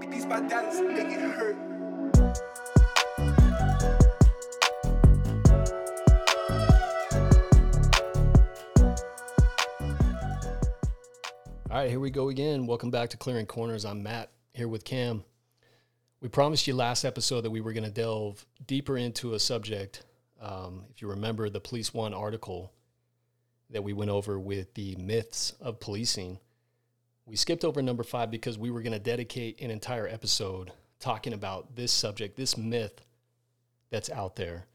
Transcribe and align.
These 0.00 0.24
dollars 0.24 0.80
make 0.80 1.08
it 1.08 1.20
hurt. 1.20 1.56
All 11.70 11.82
right, 11.82 11.90
here 11.90 12.00
we 12.00 12.10
go 12.10 12.28
again. 12.28 12.66
Welcome 12.66 12.90
back 12.90 13.10
to 13.10 13.16
Clearing 13.16 13.46
Corners. 13.46 13.84
I'm 13.84 14.02
Matt 14.02 14.30
here 14.52 14.68
with 14.68 14.84
Cam. 14.84 15.24
We 16.20 16.28
promised 16.28 16.66
you 16.66 16.74
last 16.74 17.04
episode 17.04 17.42
that 17.42 17.50
we 17.50 17.60
were 17.60 17.72
going 17.72 17.84
to 17.84 17.90
delve 17.90 18.44
deeper 18.66 18.96
into 18.96 19.34
a 19.34 19.38
subject. 19.38 20.04
Um, 20.40 20.84
if 20.90 21.00
you 21.00 21.08
remember 21.08 21.48
the 21.48 21.60
Police 21.60 21.94
One 21.94 22.12
article 22.14 22.72
that 23.70 23.82
we 23.82 23.92
went 23.92 24.10
over 24.10 24.38
with 24.38 24.74
the 24.74 24.96
myths 24.96 25.52
of 25.60 25.80
policing, 25.80 26.38
we 27.26 27.34
skipped 27.34 27.64
over 27.64 27.82
number 27.82 28.04
five 28.04 28.30
because 28.30 28.56
we 28.56 28.70
were 28.70 28.82
going 28.82 28.92
to 28.92 28.98
dedicate 28.98 29.60
an 29.60 29.70
entire 29.70 30.06
episode 30.06 30.72
talking 31.00 31.32
about 31.32 31.74
this 31.74 31.90
subject, 31.90 32.36
this 32.36 32.56
myth 32.56 33.04
that's 33.90 34.08
out 34.10 34.36
there. 34.36 34.66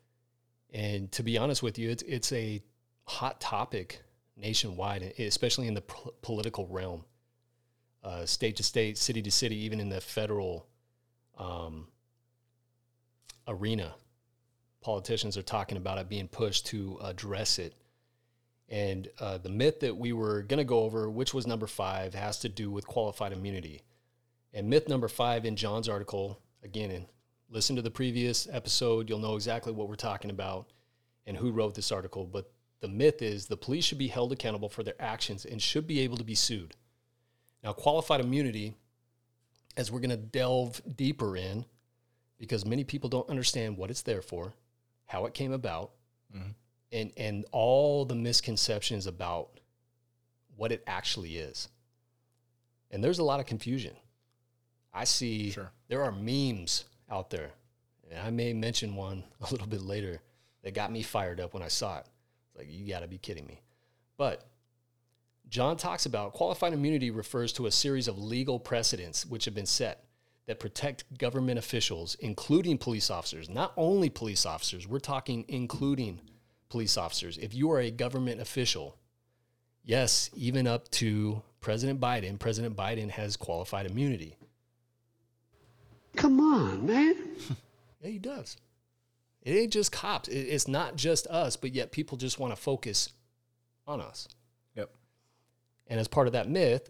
And 0.73 1.11
to 1.13 1.23
be 1.23 1.37
honest 1.37 1.63
with 1.63 1.79
you, 1.79 1.89
it's, 1.89 2.03
it's 2.03 2.31
a 2.33 2.61
hot 3.05 3.39
topic 3.39 4.01
nationwide, 4.35 5.13
especially 5.17 5.67
in 5.67 5.73
the 5.73 5.81
po- 5.81 6.13
political 6.21 6.67
realm, 6.67 7.05
uh, 8.03 8.25
state 8.25 8.57
to 8.57 8.63
state, 8.63 8.97
city 8.97 9.21
to 9.21 9.31
city, 9.31 9.55
even 9.63 9.79
in 9.79 9.89
the 9.89 10.01
federal 10.01 10.67
um, 11.37 11.87
arena. 13.47 13.95
Politicians 14.81 15.37
are 15.37 15.43
talking 15.43 15.77
about 15.77 15.97
it 15.99 16.09
being 16.09 16.27
pushed 16.27 16.65
to 16.67 16.99
address 17.01 17.59
it. 17.59 17.75
And 18.71 19.09
uh, 19.19 19.37
the 19.37 19.49
myth 19.49 19.81
that 19.81 19.97
we 19.97 20.13
were 20.13 20.43
going 20.43 20.57
to 20.57 20.63
go 20.63 20.79
over, 20.79 21.09
which 21.09 21.33
was 21.33 21.45
number 21.45 21.67
five, 21.67 22.13
has 22.13 22.39
to 22.39 22.49
do 22.49 22.71
with 22.71 22.87
qualified 22.87 23.33
immunity. 23.33 23.81
And 24.53 24.69
myth 24.69 24.87
number 24.87 25.09
five 25.09 25.45
in 25.45 25.57
John's 25.57 25.89
article, 25.89 26.39
again, 26.63 26.89
and 26.89 27.05
listen 27.49 27.75
to 27.75 27.81
the 27.81 27.91
previous 27.91 28.47
episode, 28.49 29.09
you'll 29.09 29.19
know 29.19 29.35
exactly 29.35 29.73
what 29.73 29.89
we're 29.89 29.95
talking 29.95 30.31
about 30.31 30.67
and 31.25 31.35
who 31.35 31.51
wrote 31.51 31.75
this 31.75 31.91
article. 31.91 32.25
But 32.25 32.49
the 32.79 32.87
myth 32.87 33.21
is 33.21 33.45
the 33.45 33.57
police 33.57 33.83
should 33.83 33.97
be 33.97 34.07
held 34.07 34.31
accountable 34.31 34.69
for 34.69 34.83
their 34.83 34.99
actions 35.01 35.43
and 35.43 35.61
should 35.61 35.85
be 35.85 35.99
able 35.99 36.17
to 36.17 36.23
be 36.23 36.35
sued. 36.35 36.73
Now, 37.63 37.73
qualified 37.73 38.21
immunity, 38.21 38.75
as 39.75 39.91
we're 39.91 39.99
going 39.99 40.11
to 40.11 40.17
delve 40.17 40.81
deeper 40.95 41.35
in, 41.35 41.65
because 42.39 42.65
many 42.65 42.85
people 42.85 43.09
don't 43.09 43.29
understand 43.29 43.77
what 43.77 43.91
it's 43.91 44.01
there 44.01 44.21
for, 44.21 44.53
how 45.05 45.25
it 45.25 45.33
came 45.33 45.51
about, 45.51 45.91
and, 46.91 47.11
and 47.17 47.45
all 47.51 48.05
the 48.05 48.15
misconceptions 48.15 49.07
about 49.07 49.59
what 50.55 50.71
it 50.71 50.83
actually 50.85 51.37
is. 51.37 51.69
And 52.91 53.03
there's 53.03 53.19
a 53.19 53.23
lot 53.23 53.39
of 53.39 53.45
confusion. 53.45 53.95
I 54.93 55.05
see 55.05 55.51
Sure. 55.51 55.71
there 55.87 56.03
are 56.03 56.11
memes 56.11 56.85
out 57.09 57.29
there, 57.29 57.51
and 58.09 58.19
I 58.19 58.29
may 58.29 58.53
mention 58.53 58.95
one 58.95 59.23
a 59.41 59.51
little 59.51 59.67
bit 59.67 59.81
later 59.81 60.21
that 60.63 60.73
got 60.73 60.91
me 60.91 61.01
fired 61.01 61.39
up 61.39 61.53
when 61.53 61.63
I 61.63 61.69
saw 61.69 61.99
it. 61.99 62.05
It's 62.49 62.57
like, 62.57 62.67
you 62.69 62.87
got 62.87 62.99
to 62.99 63.07
be 63.07 63.17
kidding 63.17 63.47
me. 63.47 63.61
But 64.17 64.45
John 65.49 65.77
talks 65.77 66.05
about 66.05 66.33
qualified 66.33 66.73
immunity 66.73 67.11
refers 67.11 67.51
to 67.53 67.65
a 67.65 67.71
series 67.71 68.07
of 68.07 68.17
legal 68.17 68.59
precedents 68.59 69.25
which 69.25 69.45
have 69.45 69.55
been 69.55 69.65
set 69.65 70.03
that 70.47 70.59
protect 70.59 71.17
government 71.17 71.57
officials, 71.57 72.15
including 72.19 72.77
police 72.77 73.09
officers, 73.09 73.49
not 73.49 73.73
only 73.77 74.09
police 74.09 74.45
officers, 74.45 74.87
we're 74.87 74.99
talking 74.99 75.45
including 75.47 76.19
police 76.71 76.97
officers. 76.97 77.37
If 77.37 77.53
you 77.53 77.69
are 77.71 77.79
a 77.79 77.91
government 77.91 78.41
official, 78.41 78.97
yes, 79.83 80.29
even 80.33 80.65
up 80.65 80.89
to 80.91 81.43
President 81.59 81.99
Biden, 81.99 82.39
President 82.39 82.75
Biden 82.75 83.11
has 83.11 83.37
qualified 83.37 83.85
immunity. 83.85 84.37
Come 86.15 86.39
on, 86.39 86.85
man. 86.85 87.15
Yeah, 88.03 88.09
he 88.09 88.17
does. 88.17 88.57
It 89.43 89.51
ain't 89.51 89.71
just 89.71 89.91
cops. 89.91 90.27
It's 90.27 90.67
not 90.67 90.95
just 90.95 91.27
us, 91.27 91.55
but 91.55 91.71
yet 91.71 91.91
people 91.91 92.17
just 92.17 92.39
want 92.39 92.51
to 92.51 92.59
focus 92.59 93.09
on 93.85 94.01
us. 94.01 94.27
Yep. 94.75 94.89
And 95.85 95.99
as 95.99 96.07
part 96.07 96.25
of 96.25 96.33
that 96.33 96.49
myth, 96.49 96.89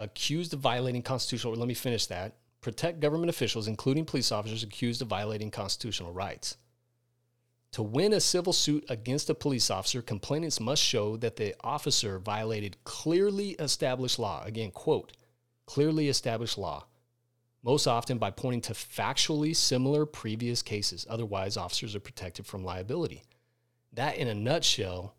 accused 0.00 0.52
of 0.52 0.60
violating 0.60 1.00
constitutional, 1.00 1.54
let 1.54 1.66
me 1.66 1.72
finish 1.72 2.04
that. 2.08 2.36
Protect 2.60 3.00
government 3.00 3.30
officials, 3.30 3.68
including 3.68 4.04
police 4.04 4.30
officers, 4.30 4.62
accused 4.62 5.00
of 5.00 5.08
violating 5.08 5.50
constitutional 5.50 6.12
rights. 6.12 6.58
To 7.72 7.82
win 7.82 8.12
a 8.12 8.20
civil 8.20 8.52
suit 8.52 8.84
against 8.90 9.30
a 9.30 9.34
police 9.34 9.70
officer, 9.70 10.02
complainants 10.02 10.60
must 10.60 10.82
show 10.82 11.16
that 11.16 11.36
the 11.36 11.54
officer 11.62 12.18
violated 12.18 12.76
clearly 12.84 13.50
established 13.52 14.18
law. 14.18 14.42
Again, 14.44 14.70
quote, 14.70 15.12
clearly 15.64 16.08
established 16.08 16.58
law. 16.58 16.84
Most 17.62 17.86
often 17.86 18.18
by 18.18 18.30
pointing 18.30 18.60
to 18.62 18.74
factually 18.74 19.56
similar 19.56 20.04
previous 20.04 20.60
cases. 20.60 21.06
Otherwise, 21.08 21.56
officers 21.56 21.96
are 21.96 22.00
protected 22.00 22.44
from 22.44 22.64
liability. 22.64 23.22
That, 23.94 24.16
in 24.16 24.28
a 24.28 24.34
nutshell, 24.34 25.14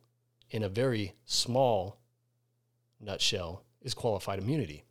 in 0.52 0.62
a 0.62 0.70
very 0.70 1.14
small 1.26 1.98
nutshell, 3.00 3.64
is 3.82 3.96
qualified 3.96 4.40
immunity. 4.40 4.84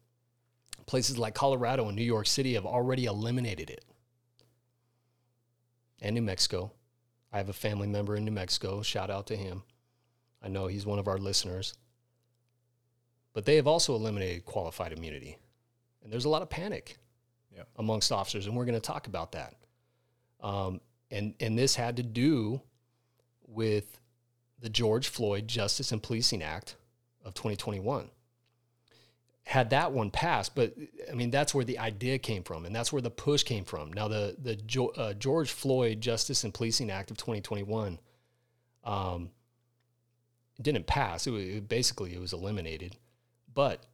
Places 0.87 1.17
like 1.17 1.35
Colorado 1.35 1.87
and 1.87 1.95
New 1.95 2.03
York 2.03 2.27
City 2.27 2.55
have 2.55 2.67
already 2.67 3.05
eliminated 3.05 3.71
it. 3.71 3.85
And 6.01 6.15
New 6.17 6.23
Mexico. 6.23 6.73
I 7.33 7.39
have 7.39 7.49
a 7.49 7.55
family 7.55 7.89
member 7.89 8.17
in 8.17 8.25
New 8.25 8.31
Mexico. 8.31 8.83
Shout 8.83 9.11
out 9.11 9.27
to 9.29 9.37
him. 9.37 9.63
I 10.43 10.49
know 10.49 10.67
he's 10.67 10.85
one 10.85 10.99
of 10.99 11.09
our 11.09 11.19
listeners. 11.19 11.75
But 13.33 13.47
they 13.47 13.57
have 13.57 13.67
also 13.67 13.95
eliminated 13.95 14.45
qualified 14.45 14.93
immunity. 14.93 15.39
And 16.03 16.13
there's 16.13 16.27
a 16.27 16.29
lot 16.29 16.43
of 16.43 16.51
panic 16.51 16.99
Yep. 17.55 17.69
amongst 17.77 18.13
officers, 18.13 18.47
and 18.47 18.57
we're 18.57 18.65
going 18.65 18.75
to 18.75 18.81
talk 18.81 19.07
about 19.07 19.33
that. 19.33 19.55
Um, 20.41 20.81
and 21.11 21.35
and 21.39 21.59
this 21.59 21.75
had 21.77 21.97
to 21.99 22.03
do 22.03 22.63
with 23.47 24.01
the 24.59 24.71
George 24.71 25.09
Floyd 25.09 25.49
Justice 25.49 25.93
and 25.93 26.03
Policing 26.03 26.43
Act 26.43 26.77
of 27.25 27.35
2021. 27.35 28.11
Had 29.45 29.71
that 29.71 29.93
one 29.93 30.11
passed, 30.11 30.55
but 30.55 30.75
I 31.11 31.15
mean 31.15 31.31
that's 31.31 31.55
where 31.55 31.65
the 31.65 31.79
idea 31.79 32.19
came 32.19 32.43
from, 32.43 32.65
and 32.65 32.75
that's 32.75 32.93
where 32.93 33.03
the 33.03 33.11
push 33.11 33.43
came 33.43 33.65
from. 33.65 33.93
Now 33.93 34.09
the 34.09 34.37
the 34.41 34.91
uh, 34.97 35.15
George 35.15 35.51
Floyd 35.51 36.01
Justice 36.01 36.45
and 36.45 36.55
Policing 36.55 36.91
Act 36.91 37.11
of 37.11 37.17
2021 37.17 37.99
um, 38.85 39.31
didn't 40.61 40.87
pass. 40.87 41.27
It, 41.27 41.33
wa- 41.33 41.39
it 41.39 41.69
basically 41.69 42.15
it 42.15 42.21
was 42.21 42.33
eliminated, 42.33 42.97
but 43.53 43.85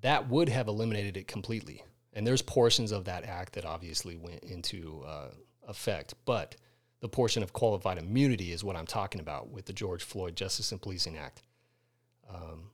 that 0.00 0.28
would 0.28 0.48
have 0.48 0.68
eliminated 0.68 1.16
it 1.16 1.28
completely. 1.28 1.82
And 2.12 2.26
there's 2.26 2.42
portions 2.42 2.92
of 2.92 3.04
that 3.04 3.24
act 3.24 3.52
that 3.54 3.64
obviously 3.64 4.16
went 4.16 4.42
into 4.42 5.04
uh, 5.06 5.28
effect, 5.68 6.14
but 6.24 6.56
the 7.00 7.08
portion 7.08 7.42
of 7.42 7.52
qualified 7.52 7.98
immunity 7.98 8.52
is 8.52 8.64
what 8.64 8.74
I'm 8.74 8.86
talking 8.86 9.20
about 9.20 9.50
with 9.50 9.66
the 9.66 9.72
George 9.72 10.02
Floyd 10.02 10.34
Justice 10.34 10.72
and 10.72 10.80
Policing 10.80 11.18
Act. 11.18 11.42
Um, 12.32 12.70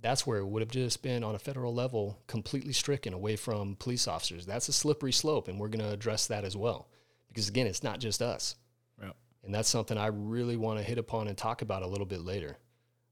that's 0.00 0.26
where 0.26 0.38
it 0.38 0.46
would 0.46 0.62
have 0.62 0.70
just 0.70 1.02
been 1.02 1.24
on 1.24 1.34
a 1.34 1.38
federal 1.38 1.74
level 1.74 2.18
completely 2.26 2.72
stricken 2.72 3.12
away 3.12 3.36
from 3.36 3.76
police 3.76 4.06
officers. 4.06 4.46
That's 4.46 4.68
a 4.68 4.72
slippery 4.72 5.12
slope, 5.12 5.48
and 5.48 5.58
we're 5.58 5.68
going 5.68 5.84
to 5.84 5.92
address 5.92 6.26
that 6.28 6.44
as 6.44 6.56
well. 6.56 6.88
Because 7.28 7.48
again, 7.48 7.66
it's 7.66 7.82
not 7.82 7.98
just 7.98 8.22
us. 8.22 8.54
Yep. 9.02 9.16
And 9.44 9.54
that's 9.54 9.68
something 9.68 9.98
I 9.98 10.06
really 10.06 10.56
want 10.56 10.78
to 10.78 10.84
hit 10.84 10.98
upon 10.98 11.28
and 11.28 11.36
talk 11.36 11.62
about 11.62 11.82
a 11.82 11.86
little 11.86 12.06
bit 12.06 12.20
later. 12.20 12.56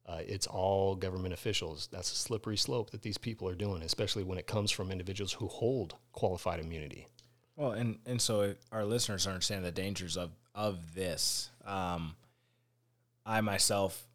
Uh, 0.06 0.20
it's 0.24 0.46
all 0.46 0.94
government 0.94 1.34
officials. 1.34 1.88
That's 1.90 2.12
a 2.12 2.16
slippery 2.16 2.56
slope 2.56 2.90
that 2.90 3.02
these 3.02 3.18
people 3.18 3.48
are 3.48 3.56
doing, 3.56 3.82
especially 3.82 4.22
when 4.22 4.38
it 4.38 4.46
comes 4.46 4.70
from 4.70 4.92
individuals 4.92 5.32
who 5.32 5.48
hold 5.48 5.96
qualified 6.12 6.60
immunity. 6.60 7.08
Well, 7.56 7.72
and 7.72 7.98
and 8.06 8.20
so 8.20 8.54
our 8.70 8.84
listeners 8.84 9.26
understand 9.26 9.64
the 9.64 9.72
dangers 9.72 10.16
of 10.16 10.30
of 10.54 10.94
this. 10.94 11.50
Um, 11.64 12.14
I 13.24 13.40
myself 13.40 14.06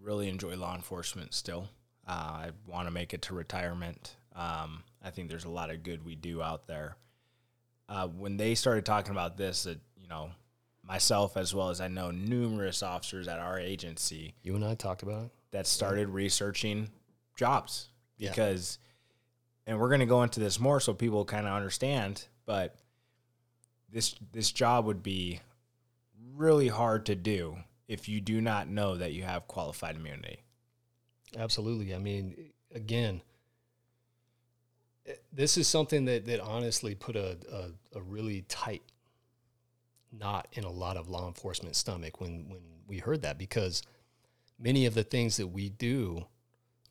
really 0.00 0.28
enjoy 0.28 0.56
law 0.56 0.74
enforcement 0.74 1.34
still. 1.34 1.68
Uh, 2.06 2.10
I 2.10 2.50
want 2.66 2.86
to 2.86 2.90
make 2.92 3.14
it 3.14 3.22
to 3.22 3.34
retirement. 3.34 4.16
Um, 4.34 4.82
I 5.02 5.10
think 5.10 5.28
there's 5.28 5.44
a 5.44 5.50
lot 5.50 5.70
of 5.70 5.82
good 5.82 6.04
we 6.04 6.14
do 6.14 6.42
out 6.42 6.66
there. 6.66 6.96
Uh, 7.88 8.08
when 8.08 8.36
they 8.36 8.54
started 8.54 8.84
talking 8.84 9.12
about 9.12 9.36
this, 9.36 9.62
that 9.64 9.78
you 9.96 10.08
know, 10.08 10.30
myself 10.82 11.36
as 11.36 11.54
well 11.54 11.70
as 11.70 11.80
I 11.80 11.88
know 11.88 12.10
numerous 12.10 12.82
officers 12.82 13.26
at 13.28 13.38
our 13.38 13.58
agency 13.58 14.34
You 14.42 14.54
and 14.54 14.64
I 14.64 14.74
talked 14.74 15.02
about 15.02 15.24
it. 15.26 15.30
that 15.52 15.66
started 15.66 16.08
researching 16.08 16.90
jobs 17.36 17.88
Yeah. 18.18 18.30
because 18.30 18.78
and 19.66 19.80
we're 19.80 19.88
going 19.88 20.00
to 20.00 20.06
go 20.06 20.22
into 20.22 20.40
this 20.40 20.60
more 20.60 20.78
so 20.80 20.92
people 20.92 21.24
kind 21.24 21.46
of 21.46 21.54
understand 21.54 22.26
but 22.44 22.76
this 23.90 24.14
this 24.32 24.52
job 24.52 24.84
would 24.84 25.02
be 25.02 25.40
really 26.34 26.68
hard 26.68 27.06
to 27.06 27.14
do 27.14 27.56
if 27.88 28.06
you 28.08 28.20
do 28.20 28.40
not 28.42 28.68
know 28.68 28.96
that 28.96 29.12
you 29.14 29.22
have 29.22 29.48
qualified 29.48 29.96
immunity 29.96 30.43
Absolutely. 31.36 31.94
I 31.94 31.98
mean, 31.98 32.52
again, 32.74 33.22
this 35.32 35.56
is 35.56 35.68
something 35.68 36.04
that, 36.06 36.26
that 36.26 36.40
honestly 36.40 36.94
put 36.94 37.16
a, 37.16 37.36
a, 37.52 37.98
a 37.98 38.02
really 38.02 38.42
tight 38.48 38.82
knot 40.12 40.48
in 40.52 40.64
a 40.64 40.70
lot 40.70 40.96
of 40.96 41.08
law 41.08 41.26
enforcement 41.26 41.76
stomach 41.76 42.20
when, 42.20 42.48
when 42.48 42.60
we 42.86 42.98
heard 42.98 43.22
that 43.22 43.38
because 43.38 43.82
many 44.58 44.86
of 44.86 44.94
the 44.94 45.02
things 45.02 45.36
that 45.36 45.48
we 45.48 45.68
do 45.68 46.24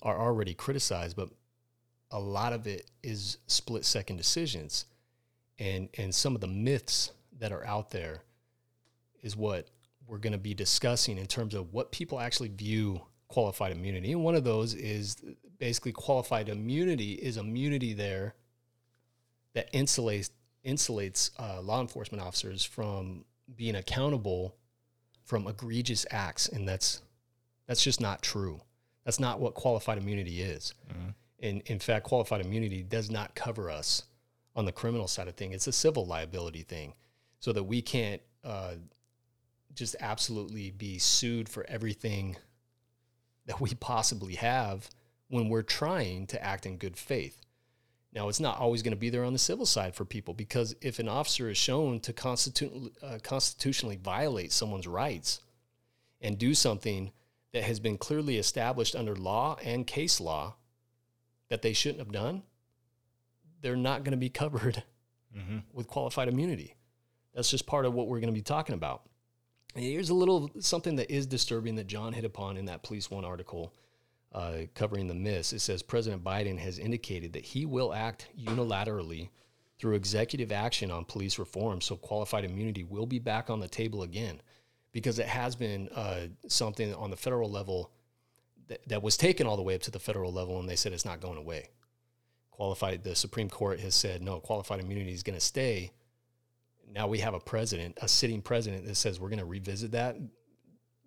are 0.02 0.20
already 0.20 0.54
criticized, 0.54 1.16
but 1.16 1.30
a 2.12 2.20
lot 2.20 2.54
of 2.54 2.68
it 2.68 2.92
is 3.02 3.38
split 3.48 3.86
second 3.86 4.18
decisions 4.18 4.86
and 5.60 5.90
and 5.98 6.14
some 6.14 6.36
of 6.36 6.42
the 6.42 6.48
myths 6.48 7.12
that 7.40 7.52
are 7.52 7.66
out 7.66 7.92
there 7.92 8.24
is 9.22 9.36
what 9.36 9.68
we're 10.08 10.18
going 10.18 10.34
to 10.34 10.40
be 10.40 10.54
discussing 10.54 11.18
in 11.18 11.26
terms 11.26 11.54
of 11.54 11.74
what 11.74 11.92
people 11.92 12.20
actually 12.20 12.50
view 12.50 13.02
qualified 13.34 13.72
immunity. 13.72 14.12
And 14.12 14.24
one 14.24 14.36
of 14.36 14.44
those 14.44 14.76
is 14.76 15.18
basically 15.58 15.92
qualified 15.92 16.50
immunity 16.50 17.14
is 17.14 17.38
immunity 17.38 17.94
there 17.94 18.36
that 19.54 19.72
insulates 19.74 20.30
insulates 20.64 21.32
uh, 21.40 21.60
law 21.62 21.82
enforcement 21.82 22.24
officers 22.24 22.64
from 22.64 23.26
being 23.56 23.76
accountable 23.76 24.56
from 25.26 25.48
egregious 25.48 26.06
acts. 26.12 26.48
And 26.48 26.68
that's 26.68 27.02
that's 27.68 27.84
just 27.84 28.00
not 28.00 28.22
true. 28.22 28.62
That's 29.04 29.20
not 29.20 29.40
what 29.40 29.56
qualified 29.56 29.98
immunity 29.98 30.42
is. 30.42 30.74
In, 31.40 31.62
in 31.66 31.80
fact, 31.80 32.06
qualified 32.06 32.46
immunity 32.46 32.84
does 32.84 33.10
not 33.10 33.36
cover 33.36 33.70
us 33.70 34.04
on 34.56 34.66
the 34.66 34.72
criminal 34.72 35.08
side 35.08 35.28
of 35.28 35.36
things. 35.36 35.56
It's 35.56 35.68
a 35.68 35.74
civil 35.74 36.06
liability 36.06 36.62
thing, 36.62 36.94
so 37.40 37.52
that 37.52 37.64
we 37.64 37.82
can't 37.82 38.22
uh, 38.44 38.76
just 39.74 39.96
absolutely 40.00 40.72
be 40.72 41.00
sued 41.00 41.50
for 41.50 41.66
everything 41.68 42.38
that 43.46 43.62
we 43.62 43.74
possibly 43.76 44.36
have 44.36 44.90
when 45.28 45.50
we're 45.50 45.64
trying 45.64 46.28
to 46.28 46.44
act 46.44 46.66
in 46.66 46.78
good 46.78 46.98
faith. 46.98 47.42
Now, 48.14 48.30
it's 48.30 48.40
not 48.40 48.60
always 48.60 48.84
going 48.84 48.94
to 48.94 49.00
be 49.00 49.10
there 49.10 49.24
on 49.24 49.34
the 49.34 49.40
civil 49.40 49.66
side 49.66 49.96
for 49.96 50.06
people 50.06 50.34
because 50.34 50.76
if 50.82 51.00
an 51.00 51.10
officer 51.10 51.50
is 51.50 51.58
shown 51.58 52.00
to 52.02 52.14
constitu- 52.14 52.92
uh, 53.02 53.18
constitutionally 53.24 53.96
violate 53.96 54.52
someone's 54.52 54.88
rights 54.88 55.40
and 56.22 56.38
do 56.38 56.54
something 56.54 57.12
that 57.54 57.64
has 57.64 57.80
been 57.80 57.98
clearly 57.98 58.38
established 58.38 58.96
under 58.96 59.16
law 59.16 59.58
and 59.64 59.88
case 59.88 60.20
law 60.20 60.56
that 61.50 61.62
they 61.62 61.74
shouldn't 61.74 62.00
have 62.00 62.12
done, 62.12 62.44
they're 63.62 63.76
not 63.76 64.04
going 64.04 64.12
to 64.12 64.18
be 64.18 64.30
covered 64.30 64.84
with 65.74 65.88
qualified 65.88 66.28
immunity. 66.28 66.76
That's 67.34 67.50
just 67.50 67.66
part 67.66 67.86
of 67.86 67.94
what 67.96 68.08
we're 68.08 68.20
going 68.20 68.34
to 68.34 68.40
be 68.40 68.42
talking 68.44 68.76
about. 68.76 69.02
Here's 69.76 70.10
a 70.10 70.14
little 70.14 70.52
something 70.60 70.98
that 70.98 71.12
is 71.12 71.26
disturbing 71.26 71.76
that 71.76 71.88
John 71.88 72.14
hit 72.14 72.26
upon 72.26 72.58
in 72.58 72.66
that 72.66 72.84
Police 72.84 73.10
One 73.10 73.26
article 73.26 73.74
uh, 74.32 74.60
covering 74.76 75.08
the 75.08 75.16
miss. 75.16 75.52
It 75.52 75.60
says 75.60 75.82
President 75.82 76.24
Biden 76.24 76.60
has 76.60 76.78
indicated 76.78 77.34
that 77.34 77.44
he 77.44 77.66
will 77.66 77.94
act 77.94 78.30
unilaterally 78.40 79.30
through 79.80 79.96
executive 79.96 80.52
action 80.52 80.92
on 80.92 81.06
police 81.06 81.40
reform, 81.40 81.82
so 81.82 81.96
qualified 81.96 82.46
immunity 82.46 82.84
will 82.84 83.06
be 83.06 83.20
back 83.20 83.50
on 83.50 83.60
the 83.60 83.68
table 83.68 84.04
again, 84.04 84.42
because 84.92 85.20
it 85.20 85.26
has 85.26 85.56
been 85.56 85.90
uh, 85.96 86.28
something 86.48 86.94
on 86.94 87.10
the 87.10 87.18
federal 87.18 87.50
level 87.50 87.92
that, 88.68 88.88
that 88.88 89.04
was 89.04 89.18
taken 89.18 89.46
all 89.46 89.58
the 89.58 89.64
way 89.64 89.76
up 89.76 89.82
to 89.82 89.92
the 89.92 90.00
federal 90.00 90.32
level, 90.32 90.60
and 90.60 90.70
they 90.70 90.76
said 90.76 90.94
it's 90.94 91.06
not 91.06 91.20
going 91.20 91.38
away. 91.38 91.70
Qualified, 92.52 93.04
the 93.04 93.16
Supreme 93.16 93.50
Court 93.50 93.80
has 93.80 93.96
said 93.96 94.22
no, 94.22 94.40
qualified 94.40 94.80
immunity 94.80 95.12
is 95.12 95.24
going 95.24 95.38
to 95.38 95.44
stay. 95.44 95.92
Now 96.94 97.08
we 97.08 97.20
have 97.20 97.34
a 97.34 97.40
president, 97.40 97.98
a 98.02 98.08
sitting 98.08 98.42
president, 98.42 98.86
that 98.86 98.96
says 98.96 99.20
we're 99.20 99.30
going 99.30 99.40
to 99.40 99.46
revisit 99.46 99.92
that, 99.94 100.16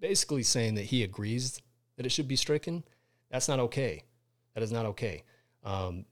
basically 0.00 0.42
saying 0.42 0.74
that 0.74 0.84
he 0.84 1.04
agrees 1.04 1.60
that 1.96 2.04
it 2.04 2.10
should 2.10 2.28
be 2.28 2.36
stricken. 2.36 2.84
That's 3.30 3.48
not 3.48 3.60
okay. 3.60 4.02
That 4.54 4.62
is 4.62 4.72
not 4.72 4.86
okay. 4.86 5.22
Um, 5.64 6.04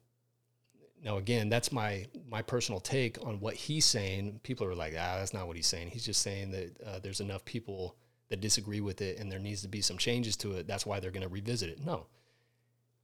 now, 1.03 1.19
again, 1.19 1.49
that's 1.49 1.71
my 1.71 2.06
my 2.29 2.41
personal 2.41 2.81
take 2.81 3.19
on 3.26 3.41
what 3.41 3.55
he's 3.55 3.85
saying. 3.85 4.41
People 4.43 4.67
are 4.67 4.75
like, 4.75 4.94
ah, 4.94 5.17
that's 5.19 5.35
not 5.35 5.47
what 5.47 5.56
he's 5.56 5.67
saying. 5.67 5.91
He's 5.91 6.05
just 6.05 6.23
saying 6.23 6.53
that 6.53 6.76
uh, 6.87 6.99
there's 7.00 7.21
enough 7.21 7.44
people 7.44 7.97
that 8.31 8.41
disagree 8.41 8.81
with 8.81 9.03
it, 9.03 9.19
and 9.19 9.31
there 9.31 9.38
needs 9.38 9.62
to 9.62 9.69
be 9.69 9.82
some 9.82 9.99
changes 9.99 10.37
to 10.38 10.53
it. 10.53 10.67
That's 10.67 10.87
why 10.87 11.00
they're 11.00 11.11
going 11.11 11.23
to 11.23 11.29
revisit 11.29 11.69
it. 11.69 11.85
No, 11.85 12.06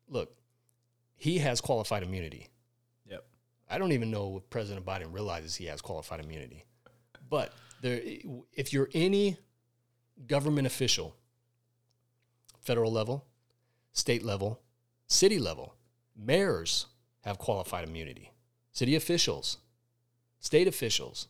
look, 0.09 0.35
he 1.17 1.39
has 1.39 1.61
qualified 1.61 2.03
immunity. 2.03 2.49
I 3.71 3.79
don't 3.79 3.93
even 3.93 4.11
know 4.11 4.37
if 4.37 4.51
President 4.51 4.85
Biden 4.85 5.15
realizes 5.15 5.55
he 5.55 5.67
has 5.67 5.81
qualified 5.81 6.19
immunity. 6.19 6.65
But 7.29 7.55
there, 7.81 8.01
if 8.53 8.73
you're 8.73 8.91
any 8.93 9.37
government 10.27 10.67
official, 10.67 11.15
federal 12.59 12.91
level, 12.91 13.25
state 13.93 14.25
level, 14.25 14.61
city 15.07 15.39
level, 15.39 15.77
mayors 16.17 16.87
have 17.21 17.39
qualified 17.39 17.89
immunity. 17.89 18.33
City 18.73 18.97
officials, 18.97 19.59
state 20.41 20.67
officials, 20.67 21.29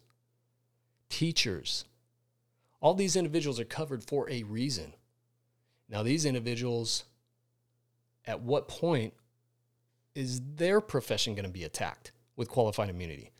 teachers, 1.10 1.84
all 2.80 2.94
these 2.94 3.16
individuals 3.16 3.60
are 3.60 3.64
covered 3.64 4.02
for 4.02 4.28
a 4.30 4.42
reason. 4.44 4.94
Now, 5.90 6.02
these 6.02 6.24
individuals, 6.24 7.04
at 8.24 8.40
what 8.40 8.66
point 8.66 9.12
is 10.14 10.40
their 10.56 10.80
profession 10.80 11.34
going 11.34 11.44
to 11.44 11.50
be 11.50 11.64
attacked 11.64 12.12
with 12.40 12.48
qualified 12.48 12.88
immunity? 12.88 13.30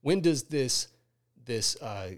When 0.00 0.20
does 0.20 0.44
this 0.44 0.86
this 1.44 1.76
uh, 1.82 2.10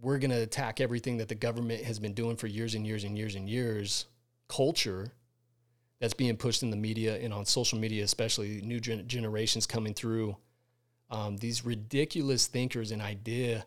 we're 0.00 0.18
going 0.18 0.30
to 0.30 0.42
attack 0.42 0.80
everything 0.80 1.18
that 1.18 1.28
the 1.28 1.34
government 1.34 1.84
has 1.84 1.98
been 1.98 2.14
doing 2.14 2.36
for 2.36 2.46
years 2.46 2.74
and 2.74 2.86
years 2.86 3.04
and 3.04 3.16
years 3.16 3.34
and 3.34 3.48
years 3.48 4.06
culture 4.48 5.12
that's 6.00 6.14
being 6.14 6.36
pushed 6.36 6.62
in 6.62 6.70
the 6.70 6.76
media 6.76 7.18
and 7.18 7.34
on 7.34 7.44
social 7.44 7.78
media, 7.78 8.02
especially 8.02 8.62
new 8.62 8.80
gen- 8.80 9.06
generations 9.06 9.66
coming 9.66 9.92
through. 9.92 10.36
Um, 11.10 11.36
these 11.36 11.64
ridiculous 11.64 12.46
thinkers 12.46 12.90
and 12.90 13.02
idea 13.02 13.66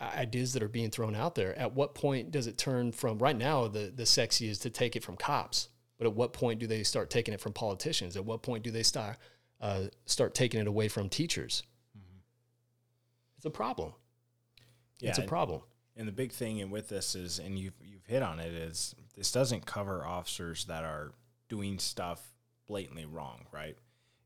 ideas 0.00 0.52
that 0.52 0.62
are 0.62 0.68
being 0.68 0.90
thrown 0.90 1.14
out 1.14 1.34
there. 1.34 1.58
At 1.58 1.72
what 1.74 1.94
point 1.94 2.30
does 2.30 2.46
it 2.46 2.58
turn 2.58 2.92
from 2.92 3.18
right 3.18 3.36
now 3.36 3.68
the 3.68 3.90
the 3.94 4.04
sexy 4.04 4.48
is 4.48 4.58
to 4.60 4.70
take 4.70 4.96
it 4.96 5.02
from 5.02 5.16
cops, 5.16 5.68
but 5.96 6.06
at 6.06 6.12
what 6.12 6.32
point 6.32 6.58
do 6.58 6.66
they 6.66 6.82
start 6.82 7.08
taking 7.08 7.32
it 7.32 7.40
from 7.40 7.52
politicians? 7.52 8.16
At 8.16 8.24
what 8.24 8.42
point 8.42 8.64
do 8.64 8.70
they 8.70 8.82
start 8.82 9.16
uh, 9.62 9.84
start 10.04 10.34
taking 10.34 10.60
it 10.60 10.66
away 10.66 10.88
from 10.88 11.08
teachers? 11.08 11.62
It's 13.36 13.46
a 13.46 13.50
problem. 13.50 13.92
it's 15.10 15.18
a 15.18 15.22
problem. 15.28 15.62
And 15.96 16.06
the 16.06 16.12
big 16.12 16.32
thing 16.32 16.60
and 16.60 16.70
with 16.70 16.88
this 16.88 17.14
is, 17.14 17.38
and 17.38 17.58
you've 17.58 17.74
you've 17.82 18.06
hit 18.06 18.22
on 18.22 18.38
it, 18.38 18.52
is 18.52 18.94
this 19.16 19.32
doesn't 19.32 19.66
cover 19.66 20.04
officers 20.06 20.64
that 20.66 20.84
are 20.84 21.12
doing 21.48 21.78
stuff 21.78 22.20
blatantly 22.66 23.04
wrong, 23.04 23.46
right? 23.52 23.76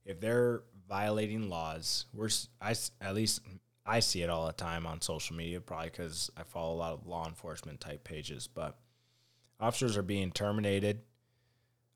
If 0.04 0.20
they're 0.20 0.62
violating 0.88 1.48
laws, 1.48 2.06
we're 2.12 2.28
I 2.60 2.74
at 3.00 3.14
least 3.14 3.40
I 3.84 4.00
see 4.00 4.22
it 4.22 4.30
all 4.30 4.46
the 4.46 4.52
time 4.52 4.86
on 4.86 5.00
social 5.00 5.34
media, 5.34 5.60
probably 5.60 5.90
because 5.90 6.30
I 6.36 6.42
follow 6.42 6.74
a 6.74 6.76
lot 6.76 6.92
of 6.92 7.06
law 7.06 7.26
enforcement 7.26 7.80
type 7.80 8.04
pages. 8.04 8.46
But 8.46 8.78
officers 9.58 9.96
are 9.96 10.02
being 10.02 10.30
terminated, 10.30 11.00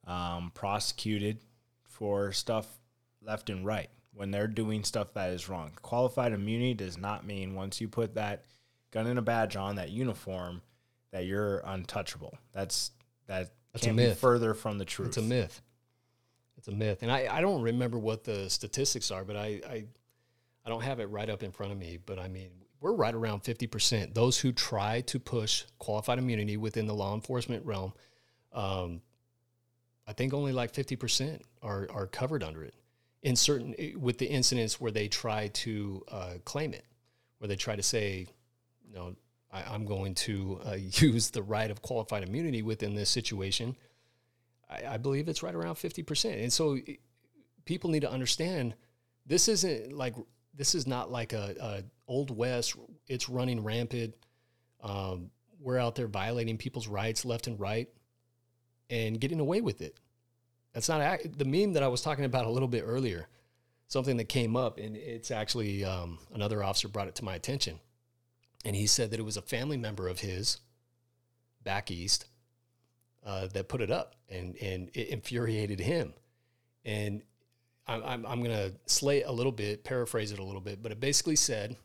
um, 0.06 0.52
prosecuted 0.54 1.40
for 1.87 2.32
stuff 2.32 2.79
left 3.22 3.50
and 3.50 3.64
right 3.64 3.90
when 4.12 4.30
they're 4.30 4.46
doing 4.48 4.84
stuff 4.84 5.14
that 5.14 5.30
is 5.30 5.48
wrong. 5.48 5.72
Qualified 5.82 6.32
immunity 6.32 6.74
does 6.74 6.98
not 6.98 7.26
mean 7.26 7.54
once 7.54 7.80
you 7.80 7.88
put 7.88 8.14
that 8.14 8.44
gun 8.90 9.06
and 9.06 9.18
a 9.18 9.22
badge 9.22 9.56
on 9.56 9.76
that 9.76 9.90
uniform 9.90 10.62
that 11.12 11.26
you're 11.26 11.58
untouchable. 11.64 12.36
That's 12.52 12.90
that 13.26 13.50
That's 13.72 13.84
can't 13.84 13.96
be 13.96 14.04
myth. 14.04 14.18
further 14.18 14.54
from 14.54 14.78
the 14.78 14.84
truth. 14.84 15.08
It's 15.08 15.16
a 15.16 15.22
myth. 15.22 15.62
It's 16.56 16.68
a 16.68 16.72
myth, 16.72 16.98
and 17.02 17.10
I, 17.10 17.38
I 17.38 17.40
don't 17.40 17.62
remember 17.62 17.98
what 17.98 18.24
the 18.24 18.50
statistics 18.50 19.10
are, 19.10 19.24
but 19.24 19.34
I, 19.36 19.60
I 19.66 19.84
I 20.64 20.68
don't 20.68 20.82
have 20.82 21.00
it 21.00 21.06
right 21.06 21.30
up 21.30 21.42
in 21.42 21.52
front 21.52 21.72
of 21.72 21.78
me. 21.78 21.98
But 22.04 22.18
I 22.18 22.28
mean, 22.28 22.50
we're 22.80 22.92
right 22.92 23.14
around 23.14 23.40
fifty 23.40 23.66
percent. 23.66 24.14
Those 24.14 24.38
who 24.38 24.52
try 24.52 25.00
to 25.02 25.18
push 25.18 25.64
qualified 25.78 26.18
immunity 26.18 26.58
within 26.58 26.86
the 26.86 26.94
law 26.94 27.14
enforcement 27.14 27.64
realm, 27.64 27.94
um, 28.52 29.00
I 30.06 30.12
think 30.12 30.34
only 30.34 30.52
like 30.52 30.74
fifty 30.74 30.96
percent 30.96 31.42
are 31.62 31.88
are 31.90 32.06
covered 32.06 32.42
under 32.42 32.62
it. 32.62 32.74
In 33.22 33.36
certain 33.36 33.74
with 33.98 34.16
the 34.18 34.26
incidents 34.26 34.80
where 34.80 34.90
they 34.90 35.06
try 35.08 35.48
to 35.48 36.04
uh, 36.10 36.32
claim 36.44 36.72
it, 36.72 36.84
where 37.38 37.48
they 37.48 37.56
try 37.56 37.76
to 37.76 37.82
say, 37.82 38.26
you 38.88 38.94
know, 38.94 39.14
I, 39.52 39.62
I'm 39.62 39.84
going 39.84 40.14
to 40.14 40.60
uh, 40.66 40.72
use 40.78 41.30
the 41.30 41.42
right 41.42 41.70
of 41.70 41.82
qualified 41.82 42.22
immunity 42.22 42.62
within 42.62 42.94
this 42.94 43.10
situation. 43.10 43.76
I, 44.70 44.94
I 44.94 44.96
believe 44.96 45.28
it's 45.28 45.42
right 45.42 45.54
around 45.54 45.74
50%. 45.74 46.42
And 46.42 46.52
so 46.52 46.76
i- 46.76 46.98
people 47.66 47.90
need 47.90 48.00
to 48.00 48.10
understand 48.10 48.74
this 49.26 49.48
isn't 49.48 49.92
like, 49.92 50.14
this 50.54 50.74
is 50.74 50.86
not 50.86 51.10
like 51.10 51.32
a, 51.34 51.54
a 51.60 51.82
old 52.08 52.34
West. 52.34 52.74
It's 53.06 53.28
running 53.28 53.62
rampant. 53.62 54.14
Um, 54.82 55.30
we're 55.60 55.78
out 55.78 55.94
there 55.94 56.08
violating 56.08 56.56
people's 56.56 56.88
rights 56.88 57.24
left 57.26 57.46
and 57.46 57.60
right 57.60 57.88
and 58.88 59.20
getting 59.20 59.40
away 59.40 59.60
with 59.60 59.82
it. 59.82 59.98
That's 60.72 60.88
not 60.88 61.20
the 61.36 61.44
meme 61.44 61.72
that 61.72 61.82
I 61.82 61.88
was 61.88 62.02
talking 62.02 62.24
about 62.24 62.46
a 62.46 62.50
little 62.50 62.68
bit 62.68 62.84
earlier. 62.86 63.28
Something 63.88 64.18
that 64.18 64.28
came 64.28 64.56
up, 64.56 64.78
and 64.78 64.96
it's 64.96 65.32
actually 65.32 65.84
um, 65.84 66.18
another 66.32 66.62
officer 66.62 66.86
brought 66.86 67.08
it 67.08 67.16
to 67.16 67.24
my 67.24 67.34
attention 67.34 67.80
and 68.64 68.76
he 68.76 68.86
said 68.86 69.10
that 69.10 69.20
it 69.20 69.24
was 69.24 69.36
a 69.36 69.42
family 69.42 69.76
member 69.76 70.08
of 70.08 70.20
his 70.20 70.58
back 71.62 71.90
east 71.90 72.26
uh, 73.24 73.46
that 73.48 73.68
put 73.68 73.80
it 73.80 73.90
up, 73.90 74.14
and 74.28 74.56
and 74.56 74.90
it 74.94 75.08
infuriated 75.08 75.80
him. 75.80 76.12
And 76.84 77.22
I'm 77.86 78.02
I'm, 78.02 78.26
I'm 78.26 78.42
going 78.42 78.56
to 78.56 78.72
slay 78.86 79.22
a 79.22 79.32
little 79.32 79.52
bit, 79.52 79.84
paraphrase 79.84 80.32
it 80.32 80.38
a 80.38 80.44
little 80.44 80.60
bit, 80.60 80.82
but 80.82 80.92
it 80.92 81.00
basically 81.00 81.36
said 81.36 81.76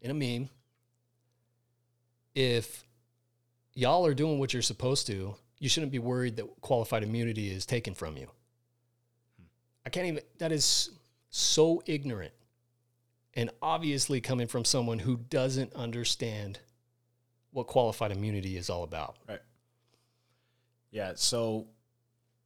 in 0.00 0.10
a 0.10 0.14
meme, 0.14 0.48
if 2.34 2.84
y'all 3.74 4.06
are 4.06 4.14
doing 4.14 4.38
what 4.38 4.52
you're 4.52 4.62
supposed 4.62 5.06
to, 5.06 5.34
you 5.58 5.68
shouldn't 5.68 5.92
be 5.92 5.98
worried 5.98 6.36
that 6.36 6.46
qualified 6.60 7.02
immunity 7.02 7.50
is 7.50 7.64
taken 7.64 7.94
from 7.94 8.16
you. 8.16 8.28
I 9.86 9.90
can't 9.90 10.06
even. 10.06 10.22
That 10.38 10.52
is 10.52 10.90
so 11.30 11.82
ignorant, 11.86 12.32
and 13.34 13.50
obviously 13.60 14.20
coming 14.20 14.46
from 14.46 14.64
someone 14.64 14.98
who 14.98 15.16
doesn't 15.16 15.74
understand 15.74 16.60
what 17.50 17.66
qualified 17.66 18.12
immunity 18.12 18.56
is 18.56 18.70
all 18.70 18.82
about. 18.82 19.16
Right. 19.28 19.40
Yeah. 20.90 21.12
So, 21.16 21.66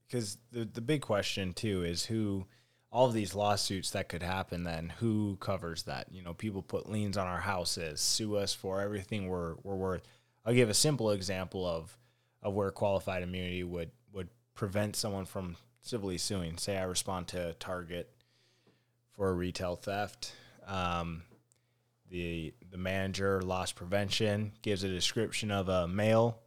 because 0.06 0.38
the 0.52 0.64
the 0.64 0.80
big 0.80 1.02
question 1.02 1.52
too 1.52 1.84
is 1.84 2.04
who 2.04 2.46
all 2.90 3.06
of 3.06 3.12
these 3.12 3.34
lawsuits 3.34 3.90
that 3.90 4.08
could 4.08 4.22
happen. 4.22 4.64
Then 4.64 4.92
who 4.98 5.36
covers 5.40 5.84
that? 5.84 6.06
You 6.10 6.22
know, 6.22 6.34
people 6.34 6.62
put 6.62 6.88
liens 6.88 7.16
on 7.16 7.26
our 7.26 7.40
houses, 7.40 8.00
sue 8.00 8.36
us 8.36 8.54
for 8.54 8.80
everything 8.80 9.28
we're 9.28 9.54
we're 9.62 9.76
worth. 9.76 10.02
I'll 10.44 10.54
give 10.54 10.70
a 10.70 10.74
simple 10.74 11.10
example 11.10 11.66
of 11.66 11.96
of 12.42 12.54
where 12.54 12.70
qualified 12.70 13.22
immunity 13.22 13.64
would 13.64 13.90
would 14.12 14.28
prevent 14.54 14.96
someone 14.96 15.26
from 15.26 15.56
civilly 15.80 16.18
suing. 16.18 16.56
Say 16.58 16.76
I 16.76 16.82
respond 16.84 17.28
to 17.28 17.54
Target 17.58 18.10
for 19.14 19.28
a 19.30 19.32
retail 19.32 19.76
theft. 19.76 20.32
Um, 20.66 21.22
the 22.10 22.54
the 22.70 22.78
manager 22.78 23.40
loss 23.42 23.72
prevention 23.72 24.52
gives 24.62 24.84
a 24.84 24.88
description 24.88 25.50
of 25.50 25.68
a 25.68 25.86
male 25.88 26.38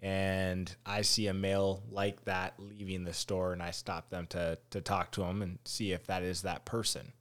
and 0.00 0.74
I 0.86 1.02
see 1.02 1.26
a 1.26 1.34
male 1.34 1.82
like 1.90 2.24
that 2.24 2.54
leaving 2.58 3.04
the 3.04 3.12
store 3.12 3.52
and 3.52 3.62
I 3.62 3.70
stop 3.72 4.10
them 4.10 4.26
to 4.28 4.58
to 4.70 4.80
talk 4.80 5.12
to 5.12 5.22
him 5.22 5.42
and 5.42 5.58
see 5.64 5.92
if 5.92 6.06
that 6.06 6.22
is 6.22 6.42
that 6.42 6.64
person. 6.64 7.12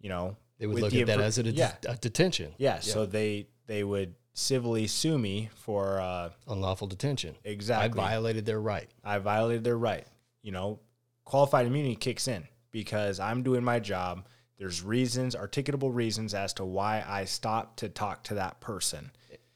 You 0.00 0.08
know, 0.10 0.36
They 0.58 0.66
would 0.66 0.80
look 0.80 0.92
the 0.92 1.00
at 1.02 1.06
that 1.06 1.20
as 1.20 1.38
a, 1.38 1.42
yeah, 1.44 1.74
a 1.88 1.96
detention, 1.96 2.54
yeah, 2.58 2.80
So 2.80 3.06
they 3.06 3.48
they 3.66 3.82
would 3.84 4.14
civilly 4.34 4.86
sue 4.86 5.16
me 5.16 5.48
for 5.54 6.00
uh, 6.00 6.30
unlawful 6.48 6.88
detention. 6.88 7.36
exactly. 7.44 8.00
I 8.00 8.04
violated 8.04 8.44
their 8.44 8.60
right. 8.60 8.90
I 9.04 9.18
violated 9.18 9.64
their 9.64 9.78
right. 9.78 10.06
You 10.44 10.52
know, 10.52 10.78
qualified 11.24 11.66
immunity 11.66 11.96
kicks 11.96 12.28
in 12.28 12.46
because 12.70 13.18
I'm 13.18 13.42
doing 13.42 13.64
my 13.64 13.80
job. 13.80 14.26
There's 14.58 14.82
reasons, 14.82 15.34
articulable 15.34 15.92
reasons 15.92 16.34
as 16.34 16.52
to 16.54 16.64
why 16.64 17.02
I 17.06 17.24
stopped 17.24 17.78
to 17.80 17.88
talk 17.88 18.22
to 18.24 18.34
that 18.34 18.60
person. 18.60 19.10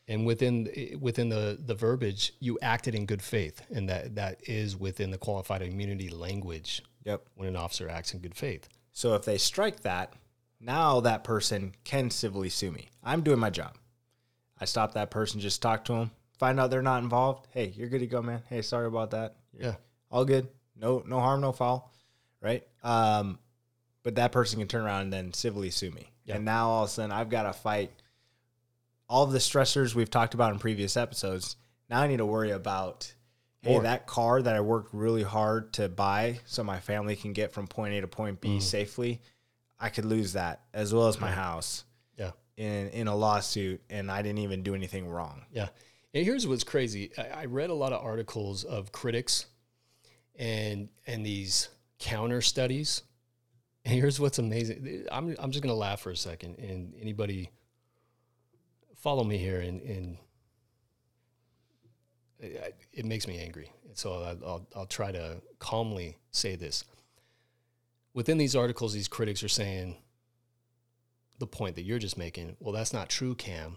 and 0.08 0.24
within 0.26 0.66
within 1.00 1.28
the 1.28 1.58
the 1.64 1.74
verbiage 1.74 2.32
you 2.40 2.58
acted 2.62 2.94
in 2.94 3.04
good 3.06 3.20
faith 3.22 3.60
and 3.70 3.88
that 3.90 4.14
that 4.14 4.40
is 4.48 4.74
within 4.76 5.10
the 5.10 5.18
qualified 5.18 5.60
immunity 5.62 6.08
language 6.08 6.82
Yep. 7.04 7.20
when 7.36 7.48
an 7.48 7.56
officer 7.56 7.88
acts 7.88 8.12
in 8.14 8.20
good 8.20 8.34
faith 8.34 8.68
So 8.92 9.14
if 9.14 9.24
they 9.24 9.36
strike 9.38 9.80
that, 9.80 10.14
now 10.60 11.00
that 11.00 11.22
person 11.24 11.74
can 11.84 12.10
civilly 12.10 12.48
sue 12.48 12.70
me. 12.72 12.88
I'm 13.04 13.20
doing 13.22 13.38
my 13.38 13.50
job. 13.50 13.76
I 14.60 14.64
stop 14.64 14.94
that 14.94 15.10
person, 15.10 15.38
just 15.40 15.60
talk 15.62 15.84
to 15.84 15.92
them, 15.92 16.10
find 16.38 16.58
out 16.58 16.70
they're 16.70 16.82
not 16.82 17.02
involved. 17.02 17.46
Hey, 17.50 17.72
you're 17.76 17.88
good 17.90 18.00
to 18.00 18.06
go, 18.06 18.20
man. 18.22 18.42
Hey, 18.48 18.62
sorry 18.62 18.86
about 18.86 19.10
that. 19.12 19.36
You're 19.52 19.68
yeah 19.70 19.74
all 20.10 20.24
good. 20.24 20.48
No, 20.80 21.02
no 21.06 21.20
harm, 21.20 21.40
no 21.40 21.52
foul, 21.52 21.92
right? 22.40 22.66
Um, 22.82 23.38
but 24.02 24.14
that 24.16 24.32
person 24.32 24.58
can 24.58 24.68
turn 24.68 24.84
around 24.84 25.02
and 25.02 25.12
then 25.12 25.32
civilly 25.32 25.70
sue 25.70 25.90
me. 25.90 26.12
Yeah. 26.24 26.36
And 26.36 26.44
now 26.44 26.68
all 26.68 26.84
of 26.84 26.88
a 26.90 26.92
sudden, 26.92 27.12
I've 27.12 27.30
got 27.30 27.44
to 27.44 27.52
fight 27.52 27.90
all 29.08 29.24
of 29.24 29.32
the 29.32 29.38
stressors 29.38 29.94
we've 29.94 30.10
talked 30.10 30.34
about 30.34 30.52
in 30.52 30.58
previous 30.58 30.96
episodes. 30.96 31.56
Now 31.90 32.00
I 32.02 32.06
need 32.06 32.18
to 32.18 32.26
worry 32.26 32.50
about, 32.50 33.12
hey, 33.62 33.72
More. 33.72 33.82
that 33.82 34.06
car 34.06 34.40
that 34.42 34.54
I 34.54 34.60
worked 34.60 34.94
really 34.94 35.22
hard 35.22 35.72
to 35.74 35.88
buy 35.88 36.40
so 36.44 36.62
my 36.62 36.80
family 36.80 37.16
can 37.16 37.32
get 37.32 37.52
from 37.52 37.66
point 37.66 37.94
A 37.94 38.00
to 38.02 38.08
point. 38.08 38.40
B 38.40 38.60
safely. 38.60 39.20
I 39.80 39.88
could 39.90 40.04
lose 40.04 40.32
that 40.34 40.62
as 40.74 40.92
well 40.92 41.06
as 41.06 41.20
my 41.20 41.30
house 41.30 41.84
yeah 42.18 42.32
in 42.56 42.88
in 42.88 43.06
a 43.06 43.14
lawsuit, 43.14 43.80
and 43.88 44.10
I 44.10 44.22
didn't 44.22 44.40
even 44.40 44.62
do 44.64 44.74
anything 44.74 45.06
wrong. 45.08 45.44
yeah 45.52 45.68
and 46.12 46.24
here's 46.24 46.48
what's 46.48 46.64
crazy 46.64 47.12
I, 47.16 47.42
I 47.42 47.44
read 47.44 47.70
a 47.70 47.74
lot 47.74 47.92
of 47.92 48.04
articles 48.04 48.64
of 48.64 48.90
critics 48.90 49.46
and 50.38 50.88
and 51.06 51.26
these 51.26 51.68
counter 51.98 52.40
studies 52.40 53.02
and 53.84 53.94
here's 53.94 54.20
what's 54.20 54.38
amazing 54.38 55.04
i'm, 55.10 55.34
I'm 55.38 55.50
just 55.50 55.62
to 55.72 55.74
laugh 55.74 56.00
for 56.00 56.10
a 56.10 56.16
second 56.16 56.58
and 56.58 56.94
anybody 57.00 57.50
follow 58.96 59.24
me 59.24 59.38
here 59.38 59.60
and, 59.60 59.80
and 59.82 60.18
it, 62.40 62.76
it 62.92 63.04
makes 63.04 63.26
me 63.26 63.38
angry. 63.38 63.72
And 63.86 63.96
so 63.96 64.12
I- 64.22 64.46
I'll, 64.46 64.66
I'll 64.74 64.86
try 64.86 65.12
to 65.12 65.40
calmly 65.58 66.18
say 66.30 66.56
this. 66.56 66.84
Within 68.14 68.38
these 68.38 68.56
articles, 68.56 68.92
these 68.92 69.08
critics 69.08 69.42
are 69.42 69.48
saying 69.48 69.96
the 71.38 71.46
point 71.46 71.76
that 71.76 71.82
you're 71.82 71.98
just 71.98 72.18
making. 72.18 72.56
Well, 72.58 72.72
that's 72.72 72.92
not 72.92 73.08
true, 73.08 73.34
Cam. 73.34 73.76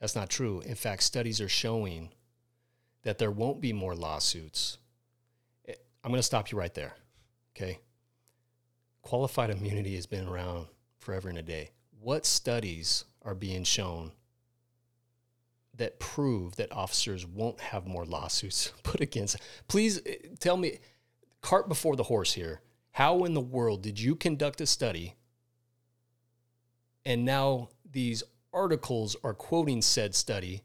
That's 0.00 0.16
not 0.16 0.28
true. 0.28 0.60
In 0.60 0.74
fact, 0.74 1.02
studies 1.02 1.40
are 1.40 1.48
showing 1.48 2.10
that 3.02 3.18
there 3.18 3.30
won't 3.30 3.60
be 3.60 3.72
more 3.72 3.94
lawsuits. 3.94 4.78
I'm 6.04 6.10
going 6.10 6.18
to 6.18 6.22
stop 6.22 6.52
you 6.52 6.58
right 6.58 6.74
there. 6.74 6.94
Okay. 7.56 7.80
Qualified 9.02 9.50
immunity 9.50 9.94
has 9.94 10.06
been 10.06 10.28
around 10.28 10.66
forever 10.98 11.30
and 11.30 11.38
a 11.38 11.42
day. 11.42 11.70
What 11.98 12.26
studies 12.26 13.04
are 13.22 13.34
being 13.34 13.64
shown 13.64 14.12
that 15.76 15.98
prove 15.98 16.56
that 16.56 16.70
officers 16.70 17.26
won't 17.26 17.58
have 17.60 17.86
more 17.86 18.04
lawsuits 18.04 18.72
put 18.82 19.00
against? 19.00 19.38
Please 19.66 20.00
eh, 20.04 20.16
tell 20.38 20.58
me, 20.58 20.78
cart 21.40 21.68
before 21.68 21.96
the 21.96 22.04
horse 22.04 22.34
here. 22.34 22.60
How 22.92 23.24
in 23.24 23.34
the 23.34 23.40
world 23.40 23.82
did 23.82 23.98
you 23.98 24.14
conduct 24.14 24.60
a 24.60 24.66
study 24.66 25.14
and 27.04 27.24
now 27.24 27.68
these 27.90 28.22
articles 28.52 29.16
are 29.24 29.34
quoting 29.34 29.82
said 29.82 30.14
study 30.14 30.62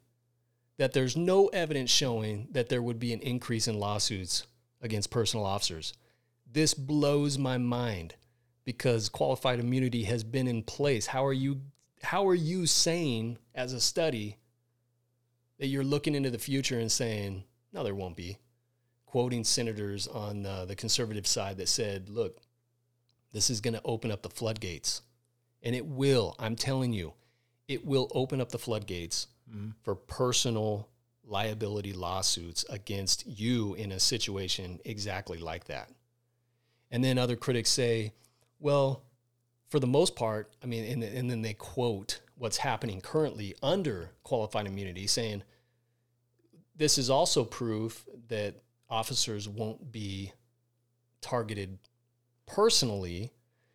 that 0.77 0.93
there's 0.93 1.17
no 1.17 1.47
evidence 1.47 1.89
showing 1.89 2.47
that 2.51 2.69
there 2.69 2.81
would 2.81 2.99
be 2.99 3.11
an 3.11 3.19
increase 3.19 3.67
in 3.67 3.77
lawsuits 3.77 4.47
against 4.81 5.11
personal 5.11 5.45
officers. 5.45 5.93
This 6.51 6.73
blows 6.73 7.37
my 7.37 7.57
mind 7.57 8.15
because 8.65 9.09
qualified 9.09 9.59
immunity 9.59 10.03
has 10.03 10.23
been 10.23 10.47
in 10.47 10.63
place. 10.63 11.07
How 11.07 11.25
are 11.25 11.33
you 11.33 11.61
how 12.01 12.27
are 12.27 12.35
you 12.35 12.65
saying 12.65 13.37
as 13.53 13.73
a 13.73 13.81
study 13.81 14.37
that 15.57 15.67
you're 15.67 15.83
looking 15.83 16.15
into 16.15 16.29
the 16.29 16.37
future 16.39 16.79
and 16.79 16.91
saying, 16.91 17.43
no, 17.73 17.83
there 17.83 17.95
won't 17.95 18.15
be? 18.15 18.37
Quoting 19.05 19.43
senators 19.43 20.07
on 20.07 20.45
uh, 20.45 20.65
the 20.65 20.75
conservative 20.75 21.27
side 21.27 21.57
that 21.57 21.67
said, 21.67 22.09
look, 22.09 22.39
this 23.33 23.49
is 23.49 23.59
going 23.59 23.73
to 23.73 23.81
open 23.83 24.11
up 24.11 24.21
the 24.21 24.29
floodgates. 24.29 25.01
And 25.61 25.75
it 25.75 25.85
will, 25.85 26.35
I'm 26.39 26.55
telling 26.55 26.93
you, 26.93 27.13
it 27.67 27.85
will 27.85 28.09
open 28.15 28.39
up 28.39 28.49
the 28.49 28.57
floodgates 28.57 29.27
for 29.81 29.95
personal 29.95 30.87
liability 31.29 31.93
lawsuits 31.93 32.65
against 32.69 33.25
you 33.27 33.75
in 33.75 33.91
a 33.91 33.99
situation 33.99 34.79
exactly 34.85 35.37
like 35.37 35.65
that. 35.65 35.89
And 36.91 37.03
then 37.03 37.17
other 37.17 37.35
critics 37.35 37.69
say, 37.69 38.13
well, 38.59 39.03
for 39.69 39.79
the 39.79 39.87
most 39.87 40.15
part, 40.15 40.51
I 40.63 40.65
mean, 40.65 40.83
and, 40.85 41.03
and 41.03 41.29
then 41.29 41.41
they 41.41 41.53
quote 41.53 42.21
what's 42.35 42.57
happening 42.57 43.01
currently 43.01 43.55
under 43.61 44.11
qualified 44.23 44.65
immunity, 44.65 45.05
saying 45.05 45.43
this 46.75 46.97
is 46.97 47.09
also 47.09 47.43
proof 47.43 48.05
that 48.29 48.55
officers 48.89 49.47
won't 49.47 49.91
be 49.91 50.33
targeted 51.21 51.77
personally 52.47 53.31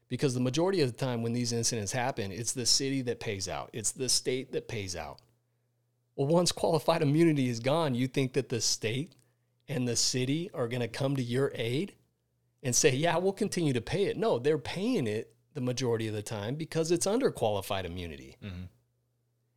because 0.08 0.34
the 0.34 0.40
majority 0.40 0.80
of 0.80 0.90
the 0.90 0.99
time 0.99 1.23
when 1.23 1.32
these 1.32 1.52
incidents 1.52 1.92
happen, 1.92 2.32
it's 2.32 2.52
the 2.52 2.66
city 2.66 3.02
that 3.02 3.20
pays 3.20 3.49
out, 3.49 3.70
it's 3.73 3.92
the 3.92 4.08
state 4.08 4.52
that 4.52 4.66
pays 4.66 4.96
out. 4.96 5.18
Well, 6.16 6.28
once 6.28 6.52
qualified 6.52 7.02
immunity 7.02 7.49
is 7.49 7.61
gone, 7.61 7.94
you 7.94 8.06
think 8.06 8.35
that 8.35 8.49
the 8.49 8.61
state 8.61 9.14
and 9.68 9.88
the 9.88 9.97
city 9.97 10.50
are 10.54 10.68
going 10.68 10.80
to 10.83 10.88
come 10.88 11.16
to 11.16 11.23
your 11.23 11.50
aid 11.54 11.94
and 12.62 12.75
say, 12.75 12.94
yeah, 12.94 13.16
we'll 13.16 13.33
continue 13.33 13.73
to 13.73 13.80
pay 13.80 14.04
it. 14.04 14.16
No, 14.16 14.38
they're 14.38 14.59
paying 14.59 15.06
it 15.06 15.35
the 15.54 15.61
majority 15.61 16.06
of 16.09 16.14
the 16.14 16.23
time 16.23 16.54
because 16.54 16.90
it's 16.90 17.06
under 17.06 17.30
qualified 17.30 17.85
immunity. 17.87 18.37
Mm-hmm. 18.42 18.64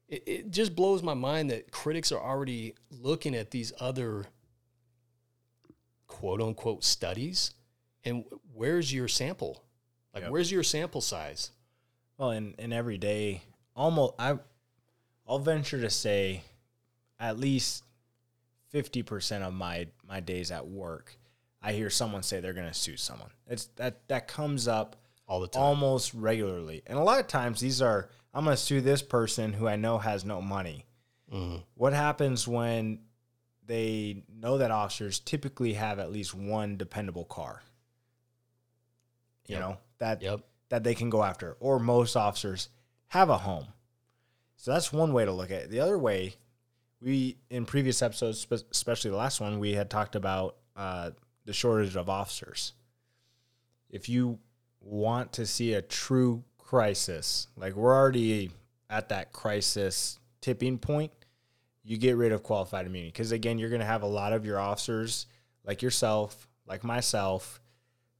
It, 0.09 0.23
it 0.25 0.51
just 0.51 0.75
blows 0.75 1.03
my 1.03 1.13
mind 1.13 1.49
that 1.51 1.71
critics 1.71 2.11
are 2.11 2.21
already 2.21 2.75
looking 2.89 3.35
at 3.35 3.51
these 3.51 3.73
other 3.79 4.25
quote 6.07 6.41
unquote 6.41 6.83
studies. 6.83 7.53
And 8.03 8.23
where's 8.53 8.93
your 8.93 9.07
sample? 9.07 9.63
Like, 10.13 10.23
Yep. 10.23 10.31
where's 10.31 10.51
your 10.51 10.63
sample 10.63 11.01
size? 11.01 11.51
Well, 12.17 12.31
in, 12.31 12.55
in 12.57 12.73
every 12.73 12.97
day, 12.97 13.43
almost 13.75 14.13
I, 14.17 14.39
I'll 15.27 15.39
venture 15.39 15.79
to 15.81 15.89
say, 15.89 16.43
at 17.19 17.37
least 17.37 17.83
fifty 18.69 19.03
percent 19.03 19.43
of 19.43 19.53
my 19.53 19.87
my 20.07 20.19
days 20.19 20.51
at 20.51 20.67
work, 20.67 21.17
I 21.61 21.73
hear 21.73 21.89
someone 21.89 22.23
say 22.23 22.39
they're 22.39 22.53
going 22.53 22.67
to 22.67 22.73
sue 22.73 22.97
someone. 22.97 23.29
It's 23.47 23.65
that 23.75 24.07
that 24.07 24.27
comes 24.27 24.67
up 24.67 24.95
All 25.27 25.39
the 25.39 25.47
time. 25.47 25.61
almost 25.63 26.13
regularly, 26.13 26.83
and 26.87 26.97
a 26.97 27.03
lot 27.03 27.19
of 27.19 27.27
times 27.27 27.59
these 27.59 27.81
are 27.81 28.09
I'm 28.33 28.43
going 28.45 28.55
to 28.55 28.61
sue 28.61 28.81
this 28.81 29.01
person 29.01 29.53
who 29.53 29.67
I 29.67 29.75
know 29.77 29.97
has 29.97 30.23
no 30.23 30.41
money. 30.41 30.85
Mhm. 31.33 31.63
What 31.73 31.93
happens 31.93 32.47
when 32.47 32.99
they 33.65 34.23
know 34.29 34.59
that 34.59 34.71
officers 34.71 35.19
typically 35.19 35.73
have 35.73 35.99
at 35.99 36.11
least 36.11 36.33
one 36.33 36.77
dependable 36.77 37.25
car? 37.25 37.63
You 39.47 39.55
Yep. 39.55 39.59
know 39.61 39.77
that 39.97 40.21
Yep. 40.21 40.41
that 40.69 40.83
they 40.83 40.93
can 40.95 41.09
go 41.09 41.23
after, 41.23 41.53
or 41.59 41.79
most 41.79 42.15
officers 42.15 42.69
have 43.07 43.29
a 43.29 43.37
home. 43.39 43.67
So 44.57 44.71
that's 44.71 44.91
one 44.91 45.13
way 45.13 45.23
to 45.23 45.31
look 45.31 45.51
at 45.51 45.63
it. 45.63 45.69
The 45.69 45.79
other 45.79 45.97
way, 45.97 46.35
we 46.99 47.37
in 47.49 47.65
previous 47.65 48.01
episodes, 48.01 48.45
especially 48.71 49.11
the 49.11 49.17
last 49.17 49.39
one, 49.39 49.59
we 49.59 49.73
had 49.73 49.89
talked 49.89 50.15
about 50.15 50.57
uh, 50.75 51.11
the 51.45 51.53
shortage 51.53 51.95
of 51.95 52.09
officers. 52.09 52.73
if 53.89 54.09
you 54.09 54.39
want 54.81 55.33
to 55.33 55.45
see 55.45 55.73
a 55.73 55.81
true 55.81 56.43
crisis, 56.57 57.47
like 57.55 57.75
we're 57.75 57.95
already 57.95 58.51
at 58.89 59.09
that 59.09 59.31
crisis 59.31 60.19
tipping 60.41 60.77
point, 60.77 61.11
you 61.83 61.97
get 61.97 62.17
rid 62.17 62.31
of 62.31 62.43
qualified 62.43 62.85
immunity. 62.85 63.11
Because 63.11 63.31
again, 63.31 63.57
you're 63.57 63.69
going 63.69 63.79
to 63.81 63.85
have 63.85 64.03
a 64.03 64.07
lot 64.07 64.33
of 64.33 64.45
your 64.45 64.59
officers, 64.59 65.25
like 65.65 65.81
yourself, 65.81 66.47
like 66.65 66.83
myself, 66.83 67.61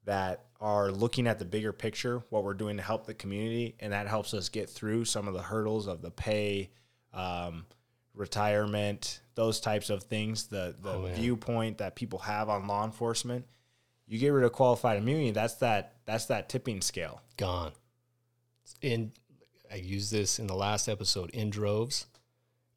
that 0.06 0.46
are 0.60 0.92
looking 0.92 1.28
at 1.28 1.40
the 1.40 1.46
bigger 1.46 1.72
picture, 1.72 2.24
what 2.30 2.44
we're 2.44 2.54
doing 2.54 2.78
to 2.78 2.84
help 2.84 3.06
the 3.06 3.14
community, 3.14 3.76
and 3.80 3.94
that 3.94 4.08
helps 4.08 4.34
us 4.34 4.50
get 4.50 4.70
through 4.70 5.06
some 5.06 5.28
of 5.28 5.34
the 5.34 5.42
hurdles 5.42 5.88
of 5.88 6.02
the 6.02 6.10
pay, 6.12 6.72
um, 7.14 7.66
retirement, 8.14 9.22
those 9.36 9.60
types 9.60 9.90
of 9.90 10.04
things, 10.04 10.48
the 10.48 10.76
the 10.82 10.90
Oh, 10.90 11.12
viewpoint 11.14 11.78
that 11.78 11.96
people 11.96 12.20
have 12.20 12.50
on 12.50 12.68
law 12.68 12.84
enforcement. 12.84 13.46
You 14.08 14.18
get 14.18 14.30
rid 14.30 14.46
of 14.46 14.52
qualified 14.52 14.98
immunity, 14.98 15.32
that's 15.32 15.56
that 15.56 15.98
that's 16.06 16.26
that 16.26 16.50
tipping 16.50 16.82
scale. 16.82 17.22
gone. 17.38 17.72
In 18.82 19.12
I 19.72 19.76
used 19.76 20.12
this 20.12 20.40
in 20.40 20.48
the 20.48 20.56
last 20.56 20.88
episode 20.88 21.30
in 21.32 21.50
droves. 21.50 22.08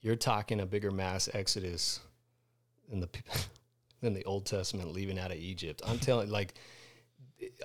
You're 0.03 0.17
talking 0.17 0.61
a 0.61 0.67
bigger 0.67 0.91
mass 0.91 1.29
exodus 1.33 2.01
than 2.89 3.01
the 3.01 3.09
than 4.01 4.13
the 4.13 4.25
Old 4.25 4.45
Testament 4.47 4.93
leaving 4.93 5.19
out 5.19 5.31
of 5.31 5.39
Egypt. 5.39 5.83
I'm 5.87 5.99
telling 5.99 6.31
like 6.31 6.55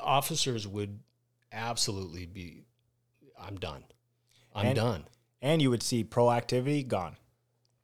officers 0.01 0.67
would 0.67 0.99
absolutely 1.51 2.25
be 2.25 2.65
I'm 3.39 3.55
done. 3.57 3.83
I'm 4.53 4.67
And- 4.67 4.75
done. 4.75 5.05
And 5.41 5.61
you 5.61 5.69
would 5.69 5.83
see 5.83 6.03
proactivity 6.03 6.87
gone. 6.87 7.17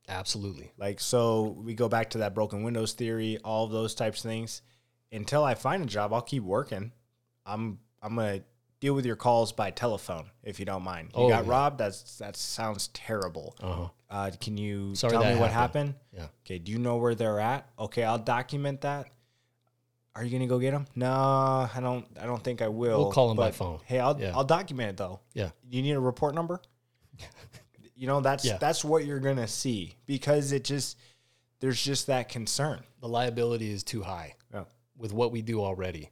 Absolutely. 0.08 0.72
Like 0.78 0.98
so 1.00 1.56
we 1.62 1.74
go 1.74 1.88
back 1.88 2.10
to 2.10 2.18
that 2.18 2.34
broken 2.34 2.62
windows 2.64 2.92
theory, 2.92 3.38
all 3.44 3.64
of 3.64 3.70
those 3.70 3.94
types 3.94 4.24
of 4.24 4.28
things. 4.30 4.62
Until 5.12 5.44
I 5.44 5.54
find 5.54 5.82
a 5.82 5.86
job, 5.86 6.12
I'll 6.12 6.22
keep 6.22 6.42
working. 6.42 6.92
I'm 7.46 7.78
I'm 8.02 8.16
gonna 8.16 8.40
deal 8.80 8.94
with 8.94 9.06
your 9.06 9.14
calls 9.16 9.52
by 9.52 9.70
telephone 9.70 10.30
if 10.42 10.58
you 10.58 10.64
don't 10.66 10.82
mind. 10.82 11.10
You 11.14 11.22
Oh, 11.24 11.28
got 11.28 11.44
yeah. 11.44 11.50
robbed? 11.50 11.78
That's 11.78 12.18
that 12.18 12.36
sounds 12.36 12.88
terrible. 12.88 13.54
Uh-huh. 13.60 13.88
Uh, 14.10 14.30
can 14.40 14.56
you 14.56 14.94
Sorry 14.96 15.12
tell 15.12 15.22
me 15.22 15.28
that 15.34 15.40
what 15.40 15.50
happened. 15.52 15.94
happened? 15.94 15.94
Yeah. 16.12 16.26
Okay, 16.44 16.58
do 16.58 16.72
you 16.72 16.78
know 16.78 16.96
where 16.96 17.14
they're 17.14 17.38
at? 17.40 17.70
Okay, 17.78 18.02
I'll 18.02 18.18
document 18.18 18.80
that. 18.80 19.06
Are 20.14 20.22
you 20.24 20.30
gonna 20.30 20.46
go 20.46 20.58
get 20.58 20.72
them? 20.72 20.86
No, 20.94 21.10
I 21.10 21.78
don't. 21.80 22.06
I 22.20 22.26
don't 22.26 22.42
think 22.44 22.60
I 22.60 22.68
will. 22.68 22.98
We'll 22.98 23.12
call 23.12 23.30
'em 23.30 23.36
by 23.36 23.50
phone. 23.50 23.80
Hey, 23.84 23.98
I'll 23.98 24.18
Yeah. 24.20 24.32
I'll 24.34 24.44
document 24.44 24.90
it 24.90 24.96
though. 24.98 25.20
Yeah. 25.32 25.50
You 25.70 25.80
need 25.82 25.92
a 25.92 26.00
report 26.00 26.34
number. 26.34 26.60
you 27.96 28.06
know 28.06 28.20
that's 28.20 28.44
Yeah. 28.44 28.58
that's 28.58 28.84
what 28.84 29.04
you're 29.06 29.20
gonna 29.20 29.48
see 29.48 29.94
because 30.06 30.52
it 30.52 30.64
just 30.64 30.98
there's 31.60 31.82
just 31.82 32.08
that 32.08 32.28
concern. 32.28 32.82
The 33.00 33.08
liability 33.08 33.70
is 33.72 33.82
too 33.82 34.02
high. 34.02 34.34
Yeah. 34.52 34.64
with 34.96 35.12
what 35.12 35.32
we 35.32 35.40
do 35.42 35.60
already. 35.62 36.10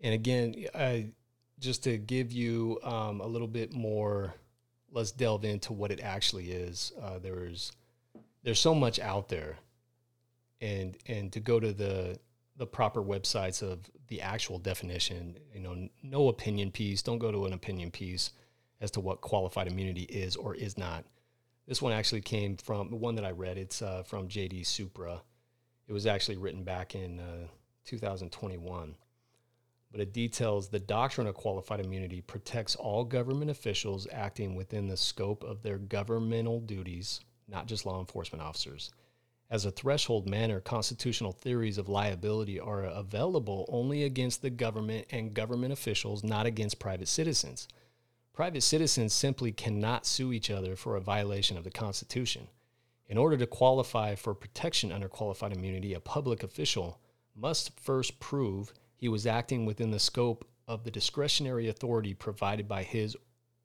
And 0.00 0.14
again, 0.14 0.66
I, 0.74 1.10
just 1.58 1.84
to 1.84 1.98
give 1.98 2.32
you 2.32 2.78
um, 2.82 3.20
a 3.20 3.26
little 3.26 3.48
bit 3.48 3.72
more, 3.72 4.34
let's 4.92 5.10
delve 5.12 5.44
into 5.44 5.72
what 5.72 5.90
it 5.90 6.00
actually 6.00 6.50
is. 6.52 6.92
Uh, 7.00 7.18
there's 7.18 7.72
there's 8.42 8.60
so 8.60 8.74
much 8.74 8.98
out 8.98 9.28
there, 9.28 9.58
and 10.60 10.96
and 11.06 11.32
to 11.32 11.40
go 11.40 11.58
to 11.58 11.72
the 11.72 12.18
the 12.56 12.66
proper 12.66 13.02
websites 13.02 13.62
of 13.62 13.90
the 14.08 14.20
actual 14.20 14.58
definition. 14.58 15.36
You 15.52 15.60
know, 15.60 15.88
no 16.02 16.28
opinion 16.28 16.70
piece. 16.70 17.02
Don't 17.02 17.18
go 17.18 17.32
to 17.32 17.46
an 17.46 17.52
opinion 17.52 17.90
piece 17.90 18.30
as 18.80 18.90
to 18.92 19.00
what 19.00 19.20
qualified 19.20 19.66
immunity 19.66 20.02
is 20.02 20.36
or 20.36 20.54
is 20.54 20.78
not. 20.78 21.04
This 21.66 21.80
one 21.80 21.92
actually 21.92 22.20
came 22.20 22.56
from 22.56 22.90
the 22.90 22.96
one 22.96 23.14
that 23.14 23.24
I 23.24 23.30
read. 23.30 23.56
It's 23.56 23.80
uh, 23.80 24.02
from 24.02 24.28
JD 24.28 24.66
Supra. 24.66 25.22
It 25.88 25.92
was 25.92 26.06
actually 26.06 26.36
written 26.36 26.62
back 26.62 26.94
in 26.94 27.20
uh, 27.20 27.46
2021. 27.86 28.96
But 29.90 30.00
it 30.00 30.12
details 30.12 30.68
the 30.68 30.80
doctrine 30.80 31.26
of 31.26 31.34
qualified 31.34 31.80
immunity 31.80 32.20
protects 32.20 32.74
all 32.74 33.04
government 33.04 33.50
officials 33.50 34.08
acting 34.10 34.54
within 34.56 34.88
the 34.88 34.96
scope 34.96 35.44
of 35.44 35.62
their 35.62 35.78
governmental 35.78 36.60
duties, 36.60 37.20
not 37.48 37.66
just 37.66 37.86
law 37.86 38.00
enforcement 38.00 38.42
officers. 38.42 38.90
As 39.54 39.64
a 39.64 39.70
threshold 39.70 40.28
manner, 40.28 40.58
constitutional 40.58 41.30
theories 41.30 41.78
of 41.78 41.88
liability 41.88 42.58
are 42.58 42.82
available 42.82 43.66
only 43.68 44.02
against 44.02 44.42
the 44.42 44.50
government 44.50 45.06
and 45.10 45.32
government 45.32 45.72
officials, 45.72 46.24
not 46.24 46.44
against 46.44 46.80
private 46.80 47.06
citizens. 47.06 47.68
Private 48.32 48.62
citizens 48.62 49.12
simply 49.12 49.52
cannot 49.52 50.06
sue 50.06 50.32
each 50.32 50.50
other 50.50 50.74
for 50.74 50.96
a 50.96 51.00
violation 51.00 51.56
of 51.56 51.62
the 51.62 51.70
Constitution. 51.70 52.48
In 53.06 53.16
order 53.16 53.36
to 53.36 53.46
qualify 53.46 54.16
for 54.16 54.34
protection 54.34 54.90
under 54.90 55.08
qualified 55.08 55.52
immunity, 55.52 55.94
a 55.94 56.00
public 56.00 56.42
official 56.42 56.98
must 57.36 57.78
first 57.78 58.18
prove 58.18 58.72
he 58.96 59.08
was 59.08 59.24
acting 59.24 59.64
within 59.66 59.92
the 59.92 60.00
scope 60.00 60.44
of 60.66 60.82
the 60.82 60.90
discretionary 60.90 61.68
authority 61.68 62.12
provided 62.12 62.66
by 62.66 62.82
his 62.82 63.16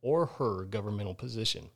or 0.04 0.28
her 0.28 0.66
governmental 0.66 1.16
position. 1.16 1.72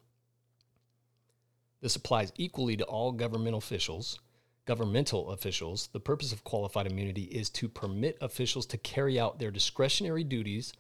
This 1.84 1.98
applies 1.98 2.32
equally 2.38 2.78
to 2.78 2.86
all 2.86 3.12
governmental 3.12 3.58
officials. 3.58 4.22
Governmental 4.65 5.32
officials, 5.32 5.89
the 5.91 6.00
purpose 6.00 6.32
of 6.32 6.46
qualified 6.46 6.88
immunity 6.88 7.24
is 7.24 7.50
to 7.50 7.67
permit 7.67 8.17
officials 8.22 8.65
to 8.67 8.78
carry 8.78 9.19
out 9.19 9.38
their 9.38 9.52
discretionary 9.52 10.24
duties 10.24 10.72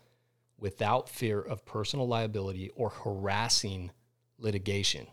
without 0.57 1.09
fear 1.09 1.41
of 1.41 1.65
personal 1.65 2.07
liability 2.07 2.71
or 2.75 2.89
harassing 2.89 3.91
litigation 4.37 5.07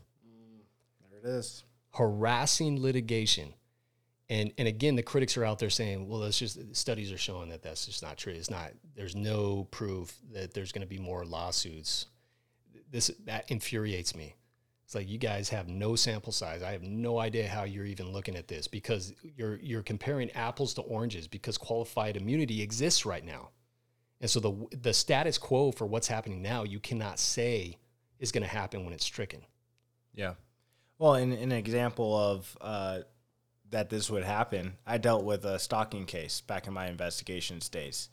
There 1.10 1.18
it 1.18 1.38
is. 1.38 1.64
harassing 1.94 2.80
litigation. 2.80 3.52
And 4.28 4.52
and 4.58 4.68
again, 4.68 4.94
the 4.94 5.02
critics 5.02 5.36
are 5.36 5.44
out 5.44 5.58
there 5.58 5.70
saying, 5.70 6.06
well, 6.08 6.20
that's 6.20 6.38
just 6.38 6.76
studies 6.76 7.10
are 7.10 7.18
showing 7.18 7.48
that 7.48 7.62
that's 7.64 7.86
just 7.86 8.00
not 8.00 8.16
true. 8.16 8.32
It's 8.32 8.48
not. 8.48 8.70
There's 8.94 9.16
no 9.16 9.66
proof 9.72 10.16
that 10.32 10.54
there's 10.54 10.70
going 10.70 10.86
to 10.86 10.88
be 10.88 11.00
more 11.00 11.24
lawsuits. 11.24 12.06
This 12.92 13.10
that 13.24 13.50
infuriates 13.50 14.14
me. 14.14 14.36
It's 14.90 14.96
like 14.96 15.08
you 15.08 15.18
guys 15.18 15.48
have 15.50 15.68
no 15.68 15.94
sample 15.94 16.32
size. 16.32 16.64
I 16.64 16.72
have 16.72 16.82
no 16.82 17.20
idea 17.20 17.46
how 17.46 17.62
you're 17.62 17.86
even 17.86 18.12
looking 18.12 18.34
at 18.34 18.48
this 18.48 18.66
because 18.66 19.14
you're 19.22 19.54
you're 19.58 19.84
comparing 19.84 20.32
apples 20.32 20.74
to 20.74 20.82
oranges 20.82 21.28
because 21.28 21.56
qualified 21.56 22.16
immunity 22.16 22.60
exists 22.60 23.06
right 23.06 23.24
now. 23.24 23.50
And 24.20 24.28
so 24.28 24.40
the 24.40 24.66
the 24.76 24.92
status 24.92 25.38
quo 25.38 25.70
for 25.70 25.86
what's 25.86 26.08
happening 26.08 26.42
now, 26.42 26.64
you 26.64 26.80
cannot 26.80 27.20
say 27.20 27.78
is 28.18 28.32
going 28.32 28.42
to 28.42 28.48
happen 28.48 28.84
when 28.84 28.92
it's 28.92 29.04
stricken. 29.04 29.42
Yeah. 30.12 30.34
Well, 30.98 31.14
in, 31.14 31.30
in 31.34 31.52
an 31.52 31.58
example 31.58 32.16
of 32.16 32.58
uh, 32.60 32.98
that 33.70 33.90
this 33.90 34.10
would 34.10 34.24
happen, 34.24 34.76
I 34.84 34.98
dealt 34.98 35.22
with 35.22 35.44
a 35.44 35.60
stalking 35.60 36.04
case 36.04 36.40
back 36.40 36.66
in 36.66 36.72
my 36.72 36.88
investigations 36.88 37.68
days. 37.68 38.08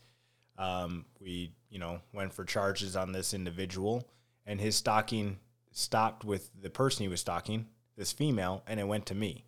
Um, 0.56 1.06
we, 1.20 1.54
you 1.70 1.80
know, 1.80 2.02
went 2.12 2.32
for 2.32 2.44
charges 2.44 2.94
on 2.94 3.10
this 3.10 3.34
individual, 3.34 4.08
and 4.46 4.60
his 4.60 4.76
stalking 4.76 5.40
stopped 5.72 6.24
with 6.24 6.50
the 6.60 6.70
person 6.70 7.04
he 7.04 7.08
was 7.08 7.20
stalking, 7.20 7.66
this 7.96 8.12
female, 8.12 8.62
and 8.66 8.78
it 8.80 8.86
went 8.86 9.06
to 9.06 9.14
me. 9.14 9.44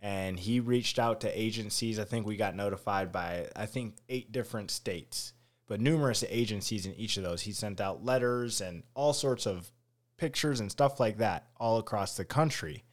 And 0.00 0.38
he 0.38 0.60
reached 0.60 0.98
out 0.98 1.20
to 1.20 1.40
agencies. 1.40 1.98
I 1.98 2.04
think 2.04 2.26
we 2.26 2.36
got 2.36 2.56
notified 2.56 3.12
by, 3.12 3.48
I 3.54 3.66
think, 3.66 3.96
eight 4.08 4.32
different 4.32 4.70
states, 4.70 5.34
but 5.66 5.80
numerous 5.80 6.24
agencies 6.28 6.86
in 6.86 6.94
each 6.94 7.16
of 7.16 7.22
those. 7.22 7.42
He 7.42 7.52
sent 7.52 7.80
out 7.80 8.04
letters 8.04 8.60
and 8.60 8.82
all 8.94 9.12
sorts 9.12 9.46
of 9.46 9.70
pictures 10.16 10.60
and 10.60 10.70
stuff 10.70 11.00
like 11.00 11.18
that 11.18 11.48
all 11.58 11.78
across 11.78 12.16
the 12.16 12.24
country, 12.24 12.84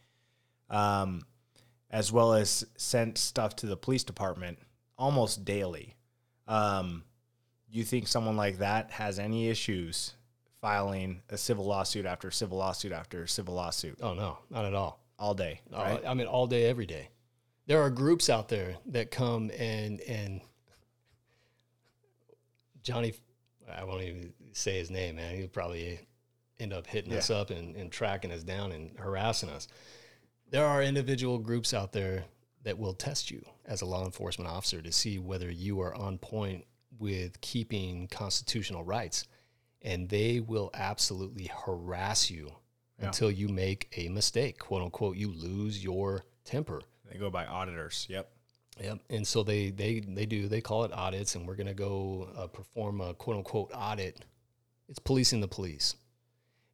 um, 0.69 1.21
as 1.89 2.11
well 2.11 2.33
as 2.33 2.65
sent 2.77 3.17
stuff 3.17 3.55
to 3.57 3.67
the 3.67 3.77
police 3.77 4.03
department 4.03 4.59
almost 4.97 5.45
daily. 5.45 5.95
Um, 6.47 7.03
you 7.69 7.83
think 7.83 8.07
someone 8.07 8.35
like 8.35 8.57
that 8.57 8.91
has 8.91 9.19
any 9.19 9.49
issues 9.49 10.13
filing 10.61 11.21
a 11.29 11.37
civil 11.37 11.65
lawsuit 11.65 12.05
after 12.05 12.31
civil 12.31 12.57
lawsuit 12.57 12.91
after 12.91 13.27
civil 13.27 13.53
lawsuit 13.55 13.97
Oh 14.01 14.13
no, 14.13 14.39
not 14.49 14.65
at 14.65 14.73
all. 14.73 14.99
all 15.19 15.33
day, 15.33 15.61
Uh, 15.73 15.77
right? 15.77 16.03
I 16.05 16.13
mean, 16.13 16.27
all 16.27 16.47
day, 16.47 16.65
every 16.65 16.85
day. 16.85 17.09
There 17.67 17.81
are 17.81 17.89
groups 17.89 18.29
out 18.29 18.47
there 18.49 18.77
that 18.87 19.11
come 19.11 19.51
and 19.57 19.99
and 20.01 20.41
Johnny, 22.81 23.13
I 23.69 23.83
won't 23.83 24.03
even 24.03 24.33
say 24.53 24.77
his 24.77 24.89
name, 24.89 25.17
man. 25.17 25.35
He'll 25.35 25.47
probably 25.49 25.99
end 26.59 26.73
up 26.73 26.87
hitting 26.87 27.13
us 27.13 27.29
up 27.29 27.49
and, 27.49 27.75
and 27.75 27.91
tracking 27.91 28.31
us 28.31 28.43
down 28.43 28.71
and 28.71 28.97
harassing 28.97 29.49
us. 29.49 29.67
There 30.49 30.65
are 30.65 30.81
individual 30.81 31.37
groups 31.37 31.73
out 31.73 31.91
there 31.91 32.23
that 32.63 32.77
will 32.79 32.93
test 32.93 33.29
you 33.29 33.43
as 33.65 33.81
a 33.81 33.85
law 33.85 34.05
enforcement 34.05 34.49
officer 34.49 34.81
to 34.81 34.91
see 34.91 35.19
whether 35.19 35.51
you 35.51 35.81
are 35.81 35.93
on 35.93 36.17
point 36.17 36.65
with 36.97 37.39
keeping 37.41 38.07
constitutional 38.07 38.83
rights. 38.83 39.25
And 39.81 40.09
they 40.09 40.39
will 40.39 40.69
absolutely 40.73 41.49
harass 41.65 42.29
you 42.31 42.51
Yeah. 42.99 43.07
until 43.07 43.29
you 43.31 43.47
make 43.47 43.87
a 43.95 44.09
mistake, 44.09 44.57
quote 44.59 44.81
unquote, 44.81 45.17
you 45.17 45.31
lose 45.31 45.83
your 45.83 46.25
temper. 46.43 46.81
They 47.11 47.17
go 47.17 47.29
by 47.29 47.45
auditors. 47.45 48.05
Yep. 48.09 48.31
Yep. 48.81 48.99
And 49.09 49.27
so 49.27 49.43
they 49.43 49.69
they 49.71 50.01
they 50.01 50.25
do 50.25 50.47
they 50.47 50.61
call 50.61 50.83
it 50.83 50.91
audits, 50.93 51.35
and 51.35 51.47
we're 51.47 51.55
gonna 51.55 51.73
go 51.73 52.29
uh, 52.37 52.47
perform 52.47 53.01
a 53.01 53.13
quote 53.13 53.37
unquote 53.37 53.71
audit. 53.73 54.23
It's 54.89 54.99
policing 54.99 55.41
the 55.41 55.47
police, 55.47 55.95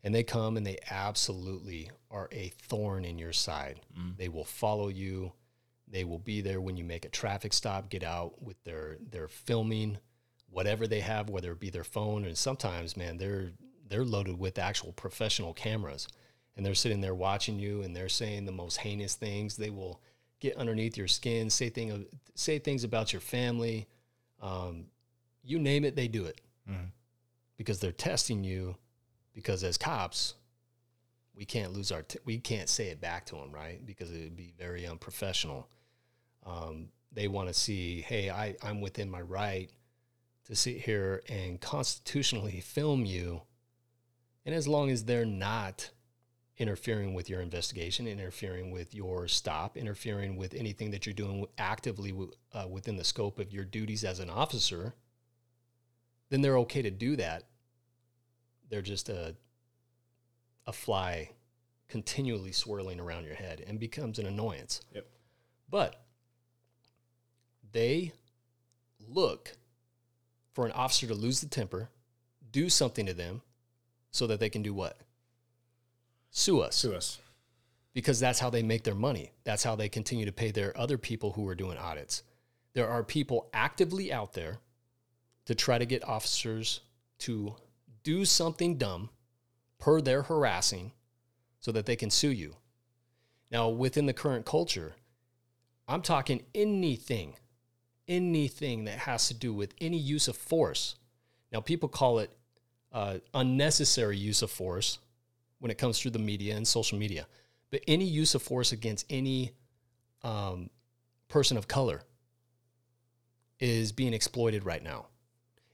and 0.04 0.13
they 0.13 0.24
come 0.24 0.58
and 0.58 0.66
they 0.68 0.78
absolutely 0.89 1.89
are 2.12 2.28
a 2.32 2.50
thorn 2.50 3.06
in 3.06 3.18
your 3.20 3.34
side. 3.34 3.80
They 4.18 4.28
will 4.30 4.44
follow 4.44 4.88
you. 4.89 5.34
They 5.88 6.04
will 6.04 6.20
be 6.20 6.42
there 6.42 6.60
when 6.62 6.76
you 6.78 6.84
make 6.84 7.06
a 7.06 7.10
traffic 7.10 7.54
stop. 7.54 7.89
Get 7.89 8.04
out 8.04 8.42
with 8.42 8.62
their 8.63 8.98
their 9.00 9.28
filming, 9.28 9.98
whatever 10.54 10.88
they 10.88 11.00
have, 11.02 11.30
whether 11.30 11.52
it 11.52 11.60
be 11.60 11.70
their 11.70 11.84
phone, 11.84 12.26
and 12.26 12.38
sometimes, 12.38 12.96
man, 12.96 13.18
they're 13.18 13.52
they're 13.89 14.06
loaded 14.06 14.39
with 14.39 14.58
actual 14.58 14.94
professional 14.94 15.54
cameras, 15.54 16.08
and 16.56 16.66
they're 16.66 16.74
sitting 16.76 17.02
there 17.02 17.16
watching 17.16 17.60
you, 17.60 17.82
and 17.82 17.96
they're 17.96 18.10
saying 18.10 18.46
the 18.46 18.52
most 18.52 18.78
heinous 18.78 19.16
things. 19.16 19.58
They 19.58 19.70
will 19.70 20.02
get 20.39 20.58
underneath 20.58 20.98
your 20.98 21.08
skin, 21.08 21.50
say 21.50 21.70
thing 21.70 22.06
say 22.36 22.60
things 22.60 22.84
about 22.84 23.13
your 23.13 23.22
family, 23.22 23.88
um, 24.42 24.86
you 25.44 25.60
name 25.60 25.86
it, 25.86 25.96
they 25.96 26.08
do 26.08 26.26
it 26.26 26.42
because 27.58 27.80
they're 27.80 27.92
testing 27.92 28.44
you. 28.44 28.76
Because 29.34 29.63
as 29.63 29.78
cops, 29.78 30.36
we 31.36 31.44
can't 31.44 31.74
lose 31.74 31.92
our 31.92 32.04
t- 32.04 32.20
we 32.24 32.38
can't 32.38 32.70
say 32.70 32.89
it 32.89 33.02
back 33.02 33.26
to 33.28 33.36
them, 33.36 33.52
right? 33.52 33.84
Because 33.84 34.12
it 34.12 34.24
would 34.24 34.36
be 34.36 34.54
very 34.60 34.86
unprofessional. 34.86 35.68
Um, 36.46 36.89
they 37.12 37.28
want 37.28 37.48
to 37.48 37.54
see, 37.54 38.02
hey, 38.02 38.30
I, 38.30 38.56
I'm 38.62 38.80
within 38.82 39.10
my 39.10 39.22
right 39.22 39.72
to 40.45 40.56
sit 40.56 40.77
here 40.77 41.23
and 41.29 41.62
constitutionally 41.62 42.60
film 42.60 43.06
you. 43.06 43.41
And 44.45 44.53
as 44.53 44.67
long 44.67 44.89
as 44.89 45.06
they're 45.06 45.25
not 45.25 45.91
interfering 46.58 47.13
with 47.13 47.29
your 47.29 47.41
investigation, 47.41 48.08
interfering 48.08 48.71
with 48.71 48.93
your 48.93 49.27
stop, 49.27 49.77
interfering 49.77 50.36
with 50.36 50.53
anything 50.53 50.91
that 50.91 51.06
you're 51.06 51.13
doing 51.13 51.45
actively 51.58 52.13
uh, 52.53 52.67
within 52.69 52.97
the 52.97 53.03
scope 53.03 53.39
of 53.39 53.51
your 53.51 53.65
duties 53.65 54.03
as 54.03 54.19
an 54.19 54.29
officer, 54.29 54.93
then 56.29 56.41
they're 56.41 56.60
okay 56.60 56.82
to 56.82 56.91
do 56.91 57.15
that. 57.15 57.43
They're 58.69 58.82
just 58.82 59.10
a 59.10 59.36
a 60.65 60.73
fly 60.73 61.29
continually 61.89 62.51
swirling 62.51 62.99
around 62.99 63.25
your 63.25 63.36
head 63.36 63.63
and 63.67 63.79
becomes 63.79 64.17
an 64.17 64.25
annoyance. 64.25 64.82
Yep. 64.93 65.06
But 65.69 66.06
they 67.71 68.13
look 68.99 69.58
for 70.54 70.66
an 70.66 70.72
officer 70.72 71.08
to 71.08 71.13
lose 71.13 71.42
the 71.42 71.48
temper, 71.48 71.89
do 72.52 72.70
something 72.70 73.06
to 73.06 73.13
them 73.13 73.42
so 74.12 74.28
that 74.28 74.39
they 74.39 74.50
can 74.50 74.62
do 74.62 74.74
what? 74.74 74.98
Sue 76.30 76.62
us. 76.62 76.76
Sue 76.76 76.94
us. 76.94 77.20
Because 77.94 78.20
that's 78.20 78.39
how 78.39 78.50
they 78.50 78.63
make 78.63 78.84
their 78.84 78.96
money. 78.96 79.32
That's 79.44 79.63
how 79.63 79.76
they 79.76 79.89
continue 79.89 80.26
to 80.26 80.32
pay 80.32 80.52
their 80.52 80.78
other 80.78 80.98
people 80.98 81.32
who 81.34 81.48
are 81.48 81.56
doing 81.56 81.78
audits. 81.78 82.24
There 82.74 82.89
are 82.89 83.04
people 83.04 83.50
actively 83.54 84.12
out 84.12 84.34
there 84.34 84.58
to 85.46 85.56
try 85.56 85.78
to 85.78 85.86
get 85.86 86.08
officers 86.08 86.82
to 87.20 87.56
do 88.04 88.26
something 88.26 88.78
dumb 88.78 89.10
per 89.80 90.02
their 90.02 90.24
harassing 90.24 90.92
so 91.60 91.72
that 91.72 91.86
they 91.86 91.96
can 91.96 92.10
sue 92.10 92.32
you. 92.32 92.56
Now, 93.52 93.70
within 93.70 94.08
the 94.08 94.13
current 94.13 94.46
culture, 94.46 94.94
I'm 95.88 96.02
talking 96.02 96.44
anything, 96.56 97.36
anything 98.08 98.86
that 98.86 99.00
has 99.00 99.28
to 99.28 99.34
do 99.34 99.54
with 99.54 99.74
any 99.80 99.98
use 99.98 100.28
of 100.28 100.36
force. 100.36 100.96
Now, 101.52 101.62
people 101.62 101.89
call 101.89 102.20
it 102.20 102.32
uh, 102.92 103.20
unnecessary 103.34 104.18
use 104.18 104.42
of 104.42 104.52
force 104.52 105.00
when 105.60 105.72
it 105.72 105.78
comes 105.78 106.00
through 106.00 106.12
the 106.12 106.20
media 106.20 106.56
and 106.56 106.68
social 106.68 106.98
media, 106.98 107.28
but 107.72 107.82
any 107.88 108.06
use 108.06 108.36
of 108.36 108.42
force 108.42 108.72
against 108.72 109.06
any 109.10 109.52
um, 110.24 110.70
person 111.28 111.58
of 111.58 111.68
color 111.68 112.02
is 113.60 113.92
being 113.92 114.13
exploited 114.13 114.66
right 114.66 114.84
now. 114.84 115.08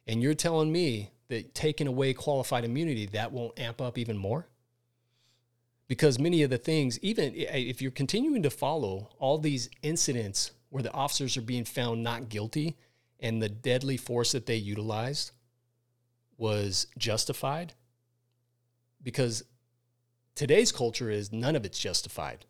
And 0.08 0.22
you're 0.22 0.34
telling 0.34 0.72
me 0.72 1.12
that 1.30 1.54
taking 1.54 1.88
away 1.88 2.14
qualified 2.14 2.66
immunity, 2.66 3.06
that 3.08 3.32
won't 3.32 3.60
amp 3.60 3.82
up 3.82 3.98
even 3.98 4.18
more? 4.18 4.48
Because 5.88 6.20
many 6.20 6.44
of 6.44 6.50
the 6.50 6.58
things, 6.58 7.00
even 7.00 7.34
if 7.36 7.82
you're 7.82 7.92
continuing 7.92 8.44
to 8.44 8.50
follow 8.50 9.10
all 9.18 9.38
these 9.38 9.70
incidents 9.82 10.52
where 10.70 10.84
the 10.84 10.94
officers 10.94 11.36
are 11.38 11.42
being 11.42 11.66
found 11.66 12.04
not 12.04 12.30
guilty 12.30 12.78
and 13.20 13.42
the 13.42 13.50
deadly 13.50 13.98
force 13.98 14.32
that 14.32 14.46
they 14.46 14.56
utilized 14.56 15.32
was 16.38 16.88
justified, 16.98 17.74
because 19.04 19.44
today's 20.36 20.72
culture 20.72 21.10
is 21.10 21.34
none 21.34 21.56
of 21.56 21.66
it's 21.66 21.80
justified 21.80 22.46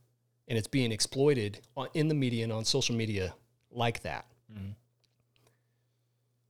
and 0.48 0.58
it's 0.58 0.68
being 0.68 0.92
exploited 0.92 1.62
on, 1.76 1.88
in 1.94 2.08
the 2.08 2.16
media 2.16 2.44
and 2.44 2.54
on 2.54 2.66
social 2.66 2.96
media 2.96 3.34
like 3.72 4.04
that. 4.04 4.26
Mm-hmm. 4.54 4.72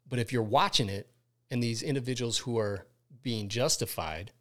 But 0.08 0.20
if 0.20 0.34
you're 0.34 0.42
watching 0.42 0.90
it 0.90 1.08
and 1.52 1.62
these 1.62 1.84
individuals 1.84 2.40
who 2.40 2.58
are 2.58 2.86
being 3.22 3.48
justified, 3.48 4.32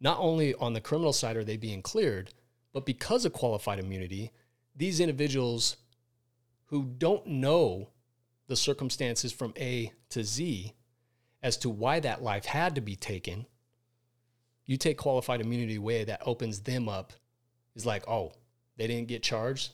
not 0.00 0.18
only 0.18 0.54
on 0.54 0.72
the 0.72 0.80
criminal 0.80 1.12
side 1.12 1.36
are 1.36 1.44
they 1.44 1.56
being 1.56 1.82
cleared, 1.82 2.34
but 2.72 2.84
because 2.84 3.24
of 3.24 3.32
qualified 3.32 3.78
immunity, 3.78 4.32
these 4.74 5.00
individuals 5.00 5.76
who 6.66 6.84
don't 6.84 7.26
know 7.26 7.90
the 8.46 8.56
circumstances 8.56 9.32
from 9.32 9.54
A 9.58 9.92
to 10.10 10.24
Z 10.24 10.72
as 11.42 11.56
to 11.58 11.70
why 11.70 12.00
that 12.00 12.22
life 12.22 12.46
had 12.46 12.74
to 12.74 12.80
be 12.80 12.96
taken, 12.96 13.46
you 14.66 14.76
take 14.76 14.96
qualified 14.96 15.40
immunity 15.40 15.76
away, 15.76 16.04
that 16.04 16.22
opens 16.24 16.60
them 16.60 16.88
up. 16.88 17.12
Is 17.74 17.84
like, 17.84 18.08
oh, 18.08 18.32
they 18.76 18.86
didn't 18.86 19.08
get 19.08 19.22
charged. 19.22 19.72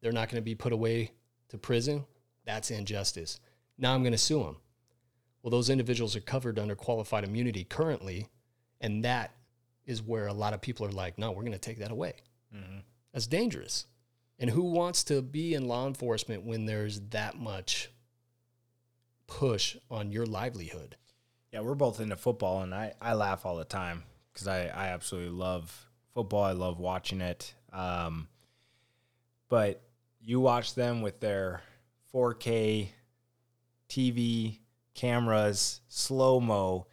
They're 0.00 0.10
not 0.10 0.28
going 0.28 0.40
to 0.40 0.44
be 0.44 0.54
put 0.54 0.72
away 0.72 1.12
to 1.50 1.58
prison. 1.58 2.06
That's 2.46 2.70
injustice. 2.70 3.40
Now 3.76 3.94
I'm 3.94 4.02
going 4.02 4.12
to 4.12 4.18
sue 4.18 4.42
them. 4.42 4.56
Well, 5.42 5.50
those 5.50 5.68
individuals 5.70 6.16
are 6.16 6.20
covered 6.20 6.58
under 6.58 6.74
qualified 6.74 7.24
immunity 7.24 7.64
currently, 7.64 8.26
and 8.80 9.04
that 9.04 9.32
is 9.84 10.00
where 10.00 10.28
a 10.28 10.32
lot 10.32 10.54
of 10.54 10.60
people 10.60 10.86
are 10.86 10.92
like, 10.92 11.18
no, 11.18 11.30
we're 11.30 11.42
going 11.42 11.52
to 11.52 11.58
take 11.58 11.78
that 11.78 11.90
away. 11.90 12.14
Mm-hmm. 12.56 12.78
That's 13.12 13.26
dangerous. 13.26 13.86
And 14.42 14.50
who 14.50 14.64
wants 14.64 15.04
to 15.04 15.22
be 15.22 15.54
in 15.54 15.68
law 15.68 15.86
enforcement 15.86 16.42
when 16.42 16.66
there's 16.66 16.98
that 17.10 17.38
much 17.38 17.92
push 19.28 19.76
on 19.88 20.10
your 20.10 20.26
livelihood? 20.26 20.96
Yeah, 21.52 21.60
we're 21.60 21.76
both 21.76 22.00
into 22.00 22.16
football, 22.16 22.62
and 22.62 22.74
I, 22.74 22.92
I 23.00 23.14
laugh 23.14 23.46
all 23.46 23.56
the 23.56 23.64
time 23.64 24.02
because 24.32 24.48
I, 24.48 24.62
I 24.64 24.88
absolutely 24.88 25.30
love 25.30 25.88
football. 26.12 26.42
I 26.42 26.52
love 26.52 26.80
watching 26.80 27.20
it. 27.20 27.54
Um, 27.72 28.26
but 29.48 29.80
you 30.20 30.40
watch 30.40 30.74
them 30.74 31.02
with 31.02 31.20
their 31.20 31.62
4K 32.12 32.88
TV 33.88 34.58
cameras, 34.94 35.82
slow 35.86 36.40
mo, 36.40 36.88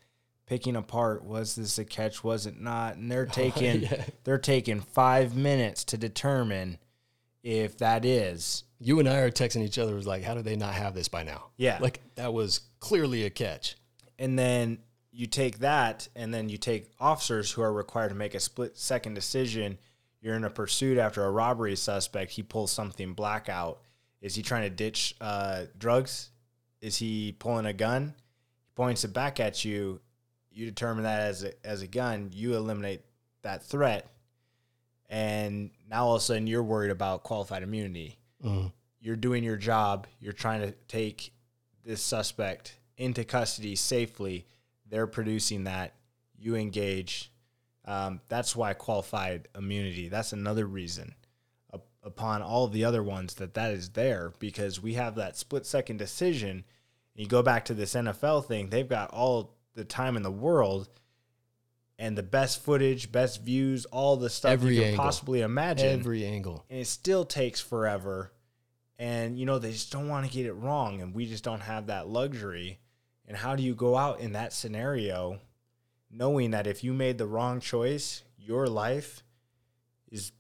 picking 0.46 0.76
apart 0.76 1.24
was 1.24 1.56
this 1.56 1.80
a 1.80 1.86
catch, 1.86 2.24
was 2.24 2.46
it 2.46 2.62
not? 2.62 2.98
And 2.98 3.12
they're 3.12 3.26
taking 3.42 3.82
yeah. 3.82 4.04
they're 4.24 4.38
taking 4.38 4.82
five 4.82 5.36
minutes 5.36 5.84
to 5.86 5.98
determine 5.98 6.78
if 7.44 7.78
that 7.80 8.06
is. 8.06 8.64
You 8.80 9.00
and 9.00 9.10
I 9.10 9.18
are 9.20 9.32
texting 9.32 9.64
each 9.64 9.78
other 9.78 9.94
was 9.96 10.08
like, 10.08 10.24
how 10.24 10.34
do 10.36 10.42
they 10.42 10.56
not 10.56 10.74
have 10.74 10.94
this 10.94 11.08
by 11.10 11.24
now? 11.24 11.48
Yeah. 11.58 11.80
Like 11.82 12.02
that 12.16 12.34
was 12.34 12.62
clearly 12.80 13.26
a 13.26 13.30
catch. 13.30 13.76
and 14.18 14.38
then 14.38 14.80
you 15.12 15.26
take 15.26 15.60
that 15.60 16.08
and 16.16 16.34
then 16.34 16.50
you 16.50 16.58
take 16.58 16.92
officers 17.00 17.52
who 17.52 17.62
are 17.62 17.74
required 17.74 18.10
to 18.10 18.16
make 18.16 18.36
a 18.36 18.40
split 18.40 18.78
second 18.78 19.16
decision 19.16 19.78
you're 20.22 20.36
in 20.36 20.44
a 20.44 20.50
pursuit 20.50 20.98
after 20.98 21.24
a 21.26 21.32
robbery 21.32 21.76
suspect 21.76 22.32
he 22.32 22.44
pulls 22.44 22.72
something 22.72 23.14
black 23.14 23.50
out 23.50 23.80
is 24.22 24.36
he 24.36 24.42
trying 24.44 24.62
to 24.64 24.70
ditch 24.70 25.16
uh, 25.20 25.64
drugs 25.78 26.30
is 26.82 26.96
he 26.98 27.34
pulling 27.40 27.66
a 27.66 27.74
gun 27.74 28.14
he 28.62 28.72
points 28.76 29.04
it 29.04 29.12
back 29.14 29.40
at 29.40 29.66
you 29.66 30.00
you 30.52 30.66
determine 30.66 31.04
that 31.04 31.22
as 31.22 31.44
a, 31.44 31.66
as 31.66 31.82
a 31.82 31.88
gun 31.88 32.30
you 32.32 32.56
eliminate 32.56 33.02
that 33.42 33.64
threat 33.64 34.08
and 35.10 35.72
now 35.90 36.06
all 36.06 36.16
of 36.16 36.22
a 36.22 36.24
sudden 36.24 36.48
you're 36.48 36.64
worried 36.64 36.92
about 36.92 37.24
qualified 37.24 37.64
immunity 37.64 38.20
you're 39.02 39.16
doing 39.16 39.44
your 39.44 39.58
job. 39.58 40.08
You're 40.20 40.34
trying 40.34 40.62
to 40.62 40.72
take 40.88 41.34
this 41.86 42.02
suspect 42.02 42.78
into 42.98 43.24
custody 43.24 43.76
safely. 43.76 44.46
They're 44.90 45.08
producing 45.08 45.66
that. 45.66 45.96
You 46.38 46.56
engage. 46.56 47.32
Um, 47.86 48.22
that's 48.30 48.56
why 48.56 48.74
qualified 48.74 49.48
immunity. 49.58 50.10
That's 50.10 50.34
another 50.34 50.66
reason 50.66 51.16
up, 51.74 51.88
upon 52.04 52.42
all 52.42 52.68
the 52.68 52.86
other 52.86 53.02
ones 53.02 53.36
that 53.36 53.54
that 53.56 53.72
is 53.72 53.90
there 53.90 54.34
because 54.40 54.82
we 54.82 54.94
have 54.94 55.16
that 55.16 55.38
split 55.38 55.66
second 55.66 55.98
decision. 55.98 56.66
You 57.16 57.28
go 57.28 57.42
back 57.42 57.66
to 57.66 57.74
this 57.74 57.96
NFL 57.96 58.46
thing. 58.46 58.70
They've 58.70 58.88
got 58.88 59.12
all 59.12 59.56
the 59.76 59.84
time 59.84 60.16
in 60.18 60.24
the 60.24 60.32
world 60.32 60.90
and 62.00 62.18
the 62.18 62.24
best 62.24 62.64
footage, 62.64 63.12
best 63.12 63.44
views, 63.44 63.86
all 63.86 64.16
the 64.18 64.30
stuff 64.32 64.52
Every 64.54 64.74
you 64.76 64.82
can 64.82 64.90
angle. 64.92 65.04
possibly 65.06 65.42
imagine 65.42 66.00
Every 66.00 66.26
angle. 66.26 66.66
and 66.70 66.80
it 66.80 66.88
still 66.88 67.26
takes 67.26 67.60
forever. 67.62 68.32
And 68.98 69.38
you 69.38 69.46
know 69.46 69.60
they 69.60 69.72
just 69.72 69.92
don't 69.92 70.08
want 70.10 70.26
to 70.26 70.32
get 70.32 70.46
it 70.48 70.54
wrong, 70.54 71.02
and 71.02 71.14
we 71.14 71.26
just 71.28 71.44
don't 71.44 71.62
have 71.62 71.88
that 71.88 72.08
luxury. 72.08 72.80
And 73.28 73.38
how 73.38 73.56
do 73.56 73.62
you 73.64 73.76
go 73.76 73.96
out 73.96 74.20
in 74.20 74.32
that 74.34 74.52
scenario, 74.54 75.40
knowing 76.12 76.52
that 76.52 76.66
if 76.68 76.84
you 76.84 76.94
made 76.94 77.18
the 77.18 77.28
wrong 77.28 77.60
choice, 77.62 78.24
your 78.38 78.68
life 78.68 79.24
is 80.12 80.32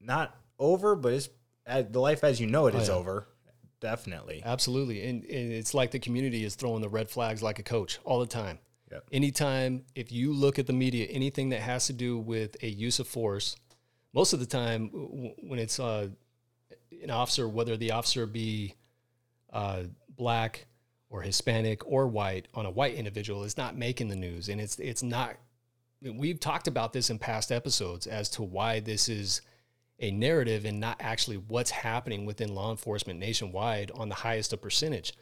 not 0.00 0.34
over, 0.58 0.94
but 0.96 1.12
it's 1.12 1.28
uh, 1.66 1.82
the 1.90 2.00
life 2.00 2.24
as 2.24 2.40
you 2.40 2.46
know 2.46 2.68
it 2.68 2.74
Oh, 2.74 2.78
is 2.78 2.88
yeah. 2.88 2.94
over, 2.94 3.26
definitely. 3.80 4.42
Absolutely. 4.44 5.04
And, 5.06 5.24
and 5.24 5.52
it's 5.52 5.74
like 5.74 5.90
the 5.90 5.98
community 5.98 6.44
is 6.44 6.54
throwing 6.54 6.80
the 6.82 6.88
red 6.88 7.10
flags 7.10 7.42
like 7.42 7.58
a 7.58 7.62
coach 7.62 7.98
all 8.04 8.20
the 8.20 8.26
time. 8.26 8.58
Yep. 8.90 9.04
Anytime, 9.12 9.84
if 9.94 10.10
you 10.10 10.32
look 10.32 10.58
at 10.58 10.66
the 10.66 10.72
media, 10.72 11.06
anything 11.06 11.50
that 11.50 11.60
has 11.60 11.86
to 11.86 11.92
do 11.92 12.18
with 12.18 12.56
a 12.62 12.68
use 12.68 12.98
of 12.98 13.06
force, 13.06 13.56
most 14.12 14.32
of 14.32 14.40
the 14.40 14.46
time 14.46 14.88
when 15.42 15.58
it's 15.58 15.78
uh, 15.78 16.08
an 17.02 17.10
officer, 17.10 17.48
whether 17.48 17.76
the 17.76 17.92
officer 17.92 18.26
be 18.26 18.74
uh, 19.52 19.82
black, 20.16 20.66
or 21.10 21.22
Hispanic 21.22 21.86
or 21.86 22.06
white 22.06 22.46
on 22.54 22.64
a 22.64 22.70
white 22.70 22.94
individual 22.94 23.42
is 23.42 23.56
not 23.56 23.76
making 23.76 24.08
the 24.08 24.16
news. 24.16 24.48
And 24.48 24.60
it's 24.60 24.78
it's 24.78 25.02
not 25.02 25.36
we've 26.00 26.40
talked 26.40 26.68
about 26.68 26.92
this 26.92 27.10
in 27.10 27.18
past 27.18 27.52
episodes 27.52 28.06
as 28.06 28.30
to 28.30 28.42
why 28.42 28.80
this 28.80 29.08
is 29.08 29.42
a 29.98 30.10
narrative 30.12 30.64
and 30.64 30.80
not 30.80 30.96
actually 31.00 31.36
what's 31.36 31.70
happening 31.70 32.24
within 32.24 32.54
law 32.54 32.70
enforcement 32.70 33.18
nationwide 33.18 33.90
on 33.94 34.08
the 34.08 34.14
highest 34.14 34.54
of 34.54 34.62
percentage. 34.62 35.12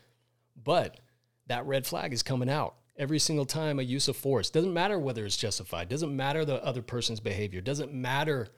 But 0.63 1.01
that 1.49 1.67
red 1.67 1.85
flag 1.85 2.13
is 2.13 2.23
coming 2.23 2.51
out 2.51 2.77
every 2.99 3.19
single 3.19 3.47
time 3.47 3.79
a 3.79 3.83
use 3.83 4.09
of 4.09 4.17
force. 4.17 4.51
Doesn't 4.51 4.75
matter 4.75 4.99
whether 4.99 5.25
it's 5.25 5.37
justified, 5.37 5.89
doesn't 5.89 6.15
matter 6.15 6.45
the 6.45 6.63
other 6.65 6.83
person's 6.83 7.21
behavior, 7.21 7.61
doesn't 7.61 7.93
matter 7.93 8.49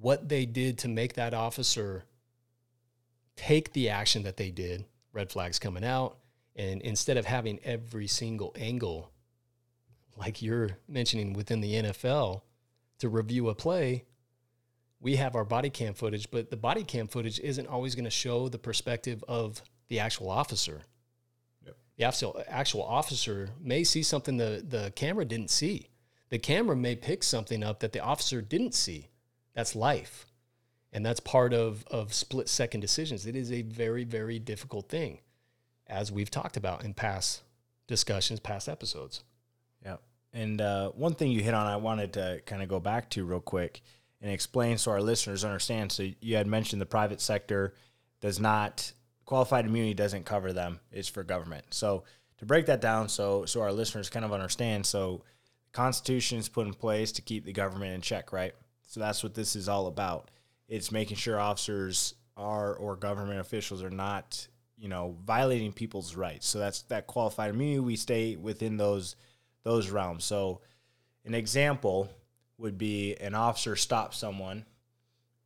what 0.00 0.28
they 0.28 0.44
did 0.44 0.78
to 0.78 0.88
make 0.88 1.14
that 1.14 1.32
officer 1.32 2.04
take 3.36 3.72
the 3.72 3.88
action 3.88 4.24
that 4.24 4.36
they 4.36 4.50
did. 4.50 4.84
Red 5.12 5.30
flags 5.30 5.58
coming 5.58 5.84
out. 5.84 6.18
And 6.56 6.80
instead 6.82 7.16
of 7.16 7.26
having 7.26 7.60
every 7.64 8.06
single 8.06 8.54
angle, 8.58 9.10
like 10.16 10.42
you're 10.42 10.78
mentioning 10.88 11.34
within 11.34 11.60
the 11.60 11.74
NFL, 11.74 12.42
to 12.98 13.08
review 13.10 13.50
a 13.50 13.54
play, 13.54 14.04
we 15.00 15.16
have 15.16 15.36
our 15.36 15.44
body 15.44 15.68
cam 15.68 15.92
footage, 15.92 16.30
but 16.30 16.50
the 16.50 16.56
body 16.56 16.82
cam 16.82 17.06
footage 17.06 17.38
isn't 17.40 17.66
always 17.66 17.94
going 17.94 18.04
to 18.04 18.10
show 18.10 18.48
the 18.48 18.58
perspective 18.58 19.22
of 19.28 19.62
the 19.88 20.00
actual 20.00 20.30
officer. 20.30 20.82
The 21.96 22.04
actual, 22.04 22.42
actual 22.46 22.82
officer 22.82 23.50
may 23.60 23.84
see 23.84 24.02
something 24.02 24.36
the, 24.36 24.64
the 24.66 24.92
camera 24.94 25.24
didn't 25.24 25.50
see. 25.50 25.88
The 26.28 26.38
camera 26.38 26.76
may 26.76 26.96
pick 26.96 27.22
something 27.22 27.62
up 27.62 27.80
that 27.80 27.92
the 27.92 28.00
officer 28.00 28.42
didn't 28.42 28.74
see. 28.74 29.08
That's 29.54 29.74
life. 29.74 30.26
And 30.92 31.04
that's 31.04 31.20
part 31.20 31.52
of, 31.52 31.84
of 31.90 32.12
split 32.12 32.48
second 32.48 32.80
decisions. 32.80 33.26
It 33.26 33.36
is 33.36 33.52
a 33.52 33.62
very, 33.62 34.04
very 34.04 34.38
difficult 34.38 34.88
thing, 34.88 35.20
as 35.86 36.12
we've 36.12 36.30
talked 36.30 36.56
about 36.56 36.84
in 36.84 36.94
past 36.94 37.42
discussions, 37.86 38.40
past 38.40 38.68
episodes. 38.68 39.22
Yeah. 39.84 39.96
And 40.32 40.60
uh, 40.60 40.90
one 40.90 41.14
thing 41.14 41.30
you 41.30 41.42
hit 41.42 41.54
on, 41.54 41.66
I 41.66 41.76
wanted 41.76 42.12
to 42.14 42.42
kind 42.44 42.62
of 42.62 42.68
go 42.68 42.80
back 42.80 43.08
to 43.10 43.24
real 43.24 43.40
quick 43.40 43.82
and 44.20 44.30
explain 44.30 44.78
so 44.78 44.90
our 44.90 45.00
listeners 45.00 45.44
understand. 45.44 45.92
So 45.92 46.08
you 46.20 46.36
had 46.36 46.46
mentioned 46.46 46.80
the 46.82 46.86
private 46.86 47.20
sector 47.20 47.74
does 48.20 48.40
not 48.40 48.92
qualified 49.26 49.66
immunity 49.66 49.94
doesn't 49.94 50.24
cover 50.24 50.52
them; 50.52 50.80
it's 50.90 51.08
for 51.08 51.22
government. 51.22 51.66
So 51.70 52.04
to 52.38 52.46
break 52.46 52.66
that 52.66 52.80
down, 52.80 53.08
so 53.08 53.44
so 53.44 53.60
our 53.60 53.72
listeners 53.72 54.08
kind 54.08 54.24
of 54.24 54.32
understand. 54.32 54.86
So 54.86 55.22
Constitution 55.72 56.38
is 56.38 56.48
put 56.48 56.66
in 56.66 56.72
place 56.72 57.12
to 57.12 57.22
keep 57.22 57.44
the 57.44 57.52
government 57.52 57.92
in 57.92 58.00
check, 58.00 58.32
right? 58.32 58.54
So 58.86 58.98
that's 59.00 59.22
what 59.22 59.34
this 59.34 59.54
is 59.54 59.68
all 59.68 59.88
about. 59.88 60.30
It's 60.68 60.90
making 60.90 61.18
sure 61.18 61.38
officers 61.38 62.14
are 62.36 62.74
or 62.74 62.96
government 62.96 63.40
officials 63.40 63.82
are 63.82 63.90
not, 63.90 64.46
you 64.78 64.88
know, 64.88 65.16
violating 65.24 65.72
people's 65.72 66.14
rights. 66.14 66.46
So 66.46 66.58
that's 66.58 66.82
that 66.82 67.06
qualified 67.06 67.50
immunity. 67.50 67.80
We 67.80 67.96
stay 67.96 68.36
within 68.36 68.78
those 68.78 69.16
those 69.64 69.90
realms. 69.90 70.24
So 70.24 70.60
an 71.26 71.34
example 71.34 72.08
would 72.56 72.78
be 72.78 73.16
an 73.16 73.34
officer 73.34 73.76
stops 73.76 74.16
someone 74.16 74.64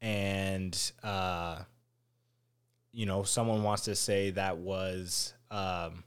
and 0.01 0.93
uh, 1.03 1.63
you 2.93 3.07
know 3.07 3.23
someone 3.23 3.63
wants 3.63 3.85
to 3.85 3.95
say 3.95 4.31
that 4.31 4.59
was 4.59 5.35
um, 5.51 6.05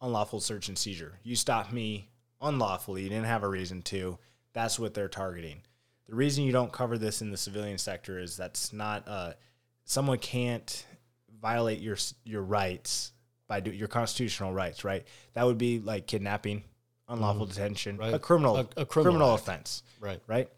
unlawful 0.00 0.40
search 0.40 0.68
and 0.68 0.78
seizure. 0.78 1.18
You 1.22 1.36
stopped 1.36 1.72
me 1.72 2.08
unlawfully. 2.40 3.02
You 3.02 3.08
didn't 3.08 3.26
have 3.26 3.42
a 3.42 3.48
reason 3.48 3.82
to. 3.82 4.18
That's 4.52 4.78
what 4.78 4.94
they're 4.94 5.08
targeting. 5.08 5.62
The 6.08 6.14
reason 6.16 6.44
you 6.44 6.52
don't 6.52 6.72
cover 6.72 6.98
this 6.98 7.22
in 7.22 7.30
the 7.30 7.36
civilian 7.36 7.78
sector 7.78 8.18
is 8.18 8.36
that's 8.36 8.72
not 8.72 9.06
uh, 9.06 9.32
someone 9.84 10.18
can't 10.18 10.86
violate 11.40 11.80
your 11.80 11.96
your 12.24 12.42
rights 12.42 13.12
by 13.46 13.60
do, 13.60 13.70
your 13.70 13.88
constitutional 13.88 14.52
rights 14.52 14.84
right? 14.84 15.04
That 15.34 15.46
would 15.46 15.58
be 15.58 15.78
like 15.80 16.06
kidnapping 16.06 16.64
unlawful 17.08 17.46
detention 17.46 17.96
Right. 17.96 18.14
a 18.14 18.18
criminal 18.20 18.56
A- 18.56 18.60
a, 18.60 18.82
a 18.82 18.86
criminal 18.86 19.12
criminal 19.12 19.34
offense 19.34 19.82
Right. 20.00 20.20
right? 20.28 20.48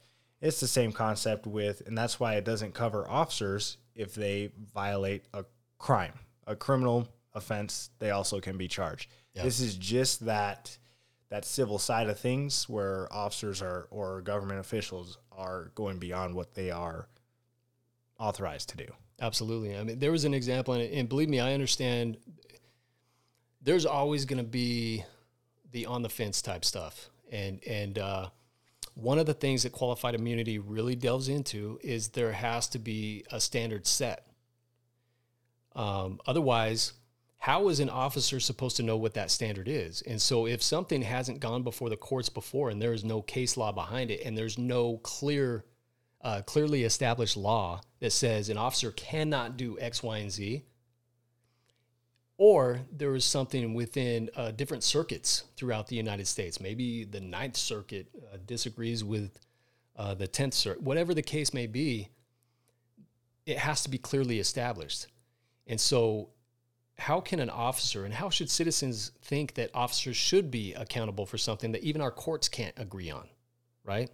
It's 0.42 0.58
the 0.60 0.66
same 0.66 0.92
concept 0.92 1.46
with, 1.46 1.82
and 1.86 1.96
that's 1.96 2.18
why 2.18 2.34
it 2.34 2.44
doesn't 2.44 2.74
cover 2.74 3.08
officers 3.08 3.76
if 3.94 4.14
they 4.14 4.50
violate 4.74 5.24
a 5.32 5.44
crime, 5.82 6.14
a 6.46 6.56
criminal 6.56 7.08
offense. 7.34 7.90
They 7.98 8.10
also 8.10 8.40
can 8.40 8.56
be 8.56 8.68
charged. 8.68 9.10
This 9.34 9.60
is 9.60 9.76
just 9.76 10.24
that 10.26 10.78
that 11.28 11.44
civil 11.46 11.78
side 11.78 12.08
of 12.10 12.18
things 12.18 12.68
where 12.68 13.10
officers 13.12 13.62
are 13.62 13.88
or 13.90 14.20
government 14.20 14.60
officials 14.60 15.18
are 15.32 15.72
going 15.74 15.98
beyond 15.98 16.34
what 16.34 16.54
they 16.54 16.70
are 16.70 17.08
authorized 18.18 18.68
to 18.68 18.76
do. 18.76 18.86
Absolutely. 19.20 19.76
I 19.76 19.82
mean, 19.82 19.98
there 19.98 20.12
was 20.12 20.24
an 20.24 20.34
example, 20.34 20.74
and, 20.74 20.92
and 20.92 21.08
believe 21.08 21.28
me, 21.28 21.40
I 21.40 21.54
understand. 21.54 22.18
There's 23.62 23.86
always 23.86 24.24
going 24.24 24.38
to 24.42 24.48
be 24.48 25.04
the 25.70 25.86
on 25.86 26.02
the 26.02 26.08
fence 26.08 26.42
type 26.42 26.64
stuff, 26.64 27.08
and 27.30 27.62
and 27.66 27.98
uh, 27.98 28.28
one 28.94 29.18
of 29.18 29.26
the 29.26 29.34
things 29.34 29.62
that 29.62 29.72
qualified 29.72 30.14
immunity 30.14 30.58
really 30.58 30.94
delves 30.94 31.28
into 31.28 31.78
is 31.82 32.08
there 32.08 32.32
has 32.32 32.68
to 32.68 32.78
be 32.78 33.24
a 33.32 33.40
standard 33.40 33.86
set. 33.86 34.26
Um, 35.74 36.20
otherwise, 36.26 36.92
how 37.38 37.68
is 37.68 37.80
an 37.80 37.90
officer 37.90 38.38
supposed 38.38 38.76
to 38.76 38.82
know 38.82 38.96
what 38.96 39.14
that 39.14 39.30
standard 39.30 39.66
is? 39.68 40.02
And 40.02 40.20
so, 40.20 40.46
if 40.46 40.62
something 40.62 41.02
hasn't 41.02 41.40
gone 41.40 41.62
before 41.62 41.90
the 41.90 41.96
courts 41.96 42.28
before, 42.28 42.70
and 42.70 42.80
there 42.80 42.92
is 42.92 43.04
no 43.04 43.20
case 43.22 43.56
law 43.56 43.72
behind 43.72 44.10
it, 44.10 44.22
and 44.24 44.38
there's 44.38 44.58
no 44.58 44.98
clear 44.98 45.64
uh, 46.22 46.42
clearly 46.42 46.84
established 46.84 47.36
law 47.36 47.80
that 48.00 48.12
says 48.12 48.48
an 48.48 48.56
officer 48.56 48.92
cannot 48.92 49.56
do 49.56 49.76
X, 49.80 50.02
Y, 50.02 50.18
and 50.18 50.30
Z, 50.30 50.62
or 52.38 52.80
there 52.90 53.14
is 53.14 53.24
something 53.24 53.74
within 53.74 54.30
uh, 54.36 54.52
different 54.52 54.84
circuits 54.84 55.44
throughout 55.56 55.88
the 55.88 55.96
United 55.96 56.26
States. 56.26 56.60
Maybe 56.60 57.04
the 57.04 57.20
Ninth 57.20 57.56
Circuit 57.56 58.08
uh, 58.32 58.36
disagrees 58.46 59.04
with 59.04 59.38
uh, 59.96 60.14
the 60.14 60.26
Tenth 60.26 60.54
Circuit. 60.54 60.82
Whatever 60.82 61.14
the 61.14 61.22
case 61.22 61.52
may 61.52 61.66
be, 61.66 62.08
it 63.46 63.58
has 63.58 63.82
to 63.82 63.90
be 63.90 63.98
clearly 63.98 64.38
established. 64.38 65.08
And 65.66 65.80
so, 65.80 66.30
how 66.98 67.20
can 67.20 67.40
an 67.40 67.50
officer 67.50 68.04
and 68.04 68.14
how 68.14 68.30
should 68.30 68.50
citizens 68.50 69.12
think 69.22 69.54
that 69.54 69.70
officers 69.74 70.16
should 70.16 70.50
be 70.50 70.74
accountable 70.74 71.26
for 71.26 71.38
something 71.38 71.72
that 71.72 71.82
even 71.82 72.00
our 72.00 72.10
courts 72.10 72.48
can't 72.48 72.74
agree 72.78 73.10
on, 73.10 73.28
right? 73.84 74.10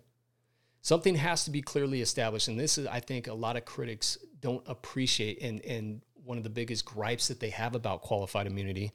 something 0.82 1.16
has 1.16 1.44
to 1.44 1.50
be 1.50 1.61
clearly 1.61 2.00
established 2.00 2.48
and 2.48 2.58
this 2.58 2.78
is 2.78 2.87
i 2.87 3.00
think 3.00 3.26
a 3.26 3.34
lot 3.34 3.56
of 3.56 3.64
critics 3.64 4.18
don't 4.40 4.62
appreciate 4.66 5.40
and 5.42 5.64
and 5.64 6.00
one 6.24 6.38
of 6.38 6.44
the 6.44 6.50
biggest 6.50 6.84
gripes 6.84 7.28
that 7.28 7.40
they 7.40 7.50
have 7.50 7.74
about 7.74 8.02
qualified 8.02 8.46
immunity 8.46 8.92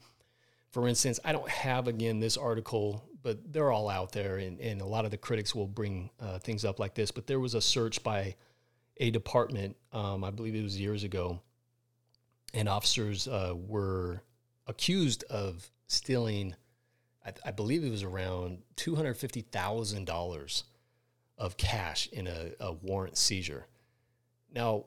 for 0.71 0.87
instance 0.87 1.19
i 1.25 1.31
don't 1.31 1.49
have 1.49 1.87
again 1.87 2.19
this 2.19 2.37
article 2.37 3.03
but 3.21 3.53
they're 3.53 3.71
all 3.71 3.89
out 3.89 4.11
there 4.11 4.37
and, 4.37 4.59
and 4.59 4.81
a 4.81 4.85
lot 4.85 5.05
of 5.05 5.11
the 5.11 5.17
critics 5.17 5.55
will 5.55 5.67
bring 5.67 6.09
uh, 6.19 6.37
things 6.39 6.65
up 6.65 6.79
like 6.79 6.93
this 6.93 7.11
but 7.11 7.27
there 7.27 7.39
was 7.39 7.53
a 7.53 7.61
search 7.61 8.01
by 8.03 8.35
a 8.97 9.11
department 9.11 9.75
um, 9.91 10.23
i 10.23 10.31
believe 10.31 10.55
it 10.55 10.63
was 10.63 10.79
years 10.79 11.03
ago 11.03 11.39
and 12.53 12.69
officers 12.69 13.27
uh, 13.27 13.53
were 13.55 14.21
accused 14.67 15.23
of 15.29 15.69
stealing 15.87 16.55
I, 17.25 17.33
I 17.45 17.51
believe 17.51 17.83
it 17.83 17.89
was 17.91 18.03
around 18.03 18.59
$250000 18.77 20.63
of 21.37 21.57
cash 21.57 22.07
in 22.11 22.27
a, 22.27 22.51
a 22.59 22.73
warrant 22.73 23.17
seizure. 23.17 23.65
Now, 24.53 24.85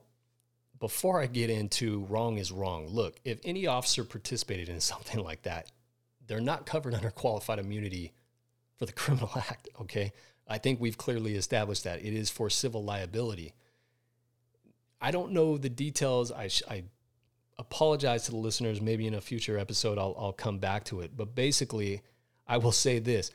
before 0.79 1.19
I 1.21 1.25
get 1.25 1.49
into 1.49 2.05
wrong 2.05 2.37
is 2.37 2.51
wrong, 2.51 2.87
look, 2.87 3.19
if 3.25 3.39
any 3.43 3.65
officer 3.67 4.03
participated 4.03 4.69
in 4.69 4.79
something 4.81 5.23
like 5.23 5.41
that, 5.43 5.71
they're 6.27 6.39
not 6.41 6.65
covered 6.65 6.93
under 6.93 7.09
qualified 7.09 7.59
immunity 7.59 8.13
for 8.77 8.85
the 8.85 8.91
criminal 8.93 9.31
act, 9.35 9.69
okay? 9.81 10.11
I 10.47 10.57
think 10.59 10.79
we've 10.79 10.97
clearly 10.97 11.35
established 11.35 11.83
that. 11.83 11.99
It 11.99 12.13
is 12.13 12.29
for 12.29 12.49
civil 12.49 12.83
liability. 12.83 13.53
I 15.01 15.11
don't 15.11 15.31
know 15.31 15.57
the 15.57 15.69
details. 15.69 16.31
I, 16.31 16.47
sh- 16.47 16.63
I 16.69 16.85
apologize 17.59 18.25
to 18.25 18.31
the 18.31 18.37
listeners. 18.37 18.81
Maybe 18.81 19.07
in 19.07 19.13
a 19.13 19.21
future 19.21 19.57
episode, 19.57 19.97
I'll, 19.97 20.15
I'll 20.17 20.33
come 20.33 20.59
back 20.59 20.83
to 20.85 21.01
it. 21.01 21.15
But 21.15 21.35
basically, 21.35 22.01
I 22.47 22.57
will 22.57 22.71
say 22.71 22.99
this 22.99 23.31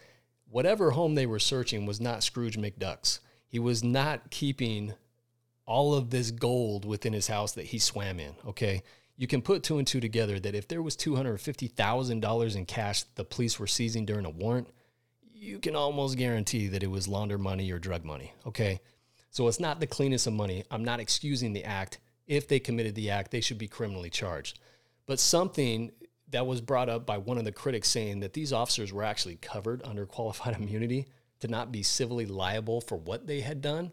whatever 0.49 0.91
home 0.91 1.15
they 1.15 1.27
were 1.27 1.39
searching 1.39 1.87
was 1.87 2.01
not 2.01 2.23
Scrooge 2.23 2.59
McDuck's. 2.59 3.21
He 3.47 3.59
was 3.59 3.83
not 3.83 4.31
keeping 4.31 4.95
all 5.67 5.95
of 5.95 6.11
this 6.11 6.31
gold 6.31 6.85
within 6.85 7.13
his 7.13 7.29
house 7.29 7.53
that 7.53 7.67
he 7.67 7.79
swam 7.79 8.21
in. 8.21 8.35
Okay. 8.47 8.83
You 9.17 9.27
can 9.27 9.43
put 9.43 9.63
two 9.63 9.79
and 9.79 9.87
two 9.87 10.01
together 10.01 10.41
that 10.41 10.55
if 10.55 10.69
there 10.69 10.83
was 10.83 10.97
$250,000 10.97 12.57
in 12.57 12.67
cash 12.67 13.03
the 13.15 13.25
police 13.25 13.59
were 13.59 13.67
seizing 13.67 14.05
during 14.05 14.25
a 14.25 14.31
warrant, 14.31 14.69
you 15.33 15.59
can 15.59 15.77
almost 15.77 16.17
guarantee 16.17 16.69
that 16.69 16.83
it 16.83 16.91
was 16.91 17.09
launder 17.09 17.39
money 17.39 17.71
or 17.71 17.79
drug 17.79 18.05
money. 18.05 18.33
Okay. 18.47 18.81
So 19.31 19.49
it's 19.49 19.61
not 19.61 19.81
the 19.81 19.87
cleanest 19.87 20.27
of 20.27 20.35
money. 20.35 20.65
I'm 20.71 20.85
not 20.85 21.01
excusing 21.01 21.53
the 21.53 21.65
act. 21.65 21.99
If 22.27 22.49
they 22.49 22.61
committed 22.61 22.95
the 22.95 23.11
act, 23.11 23.31
they 23.31 23.41
should 23.41 23.59
be 23.59 23.69
criminally 23.69 24.11
charged. 24.11 24.59
But 25.07 25.19
something 25.19 25.91
that 26.31 26.47
was 26.47 26.61
brought 26.61 26.89
up 26.89 27.05
by 27.05 27.19
one 27.19 27.39
of 27.39 27.45
the 27.45 27.53
critics 27.53 27.89
saying 27.89 28.21
that 28.21 28.33
these 28.33 28.53
officers 28.53 28.93
were 28.93 29.03
actually 29.03 29.37
covered 29.37 29.83
under 29.85 30.07
qualified 30.07 30.57
immunity 30.61 31.07
to 31.41 31.49
not 31.49 31.73
be 31.73 31.83
civilly 31.83 32.27
liable 32.27 32.81
for 32.81 32.97
what 32.97 33.27
they 33.27 33.41
had 33.41 33.61
done 33.61 33.93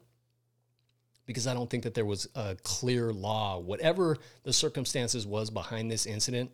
because 1.29 1.45
I 1.45 1.53
don't 1.53 1.69
think 1.69 1.83
that 1.83 1.93
there 1.93 2.07
was 2.07 2.27
a 2.33 2.57
clear 2.63 3.13
law, 3.13 3.59
whatever 3.59 4.17
the 4.41 4.51
circumstances 4.51 5.27
was 5.27 5.51
behind 5.51 5.91
this 5.91 6.07
incident. 6.07 6.49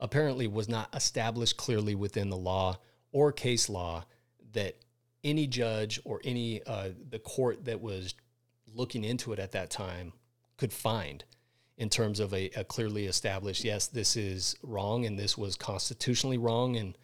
apparently 0.00 0.46
was 0.46 0.66
not 0.66 0.88
established 0.94 1.58
clearly 1.58 1.94
within 1.94 2.30
the 2.30 2.36
law 2.36 2.78
or 3.12 3.32
case 3.32 3.68
law 3.68 4.06
that 4.52 4.76
any 5.24 5.46
judge 5.46 6.00
or 6.04 6.22
any 6.24 6.62
uh, 6.62 6.88
the 7.10 7.18
court 7.18 7.66
that 7.66 7.82
was 7.82 8.14
looking 8.74 9.04
into 9.04 9.34
it 9.34 9.38
at 9.38 9.52
that 9.52 9.68
time 9.68 10.14
could 10.58 10.72
find 10.72 11.24
in 11.78 11.88
terms 11.88 12.20
of 12.20 12.34
a, 12.34 12.50
a 12.50 12.64
clearly 12.64 13.06
established 13.06 13.64
yes 13.64 13.86
this 13.86 14.16
is 14.16 14.56
wrong 14.62 15.06
and 15.06 15.18
this 15.18 15.38
was 15.38 15.56
constitutionally 15.56 16.38
wrong 16.38 16.76
and 16.76 16.98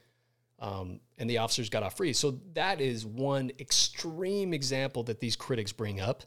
um, 0.61 1.01
and 1.19 1.29
the 1.29 1.39
officers 1.39 1.69
got 1.69 1.83
off 1.83 1.97
free. 1.97 2.13
So 2.13 2.39
that 2.55 2.81
is 2.81 3.05
one 3.05 3.51
extreme 3.59 4.55
example 4.55 5.03
that 5.05 5.21
these 5.21 5.37
critics 5.37 5.73
bring 5.73 6.01
up 6.01 6.23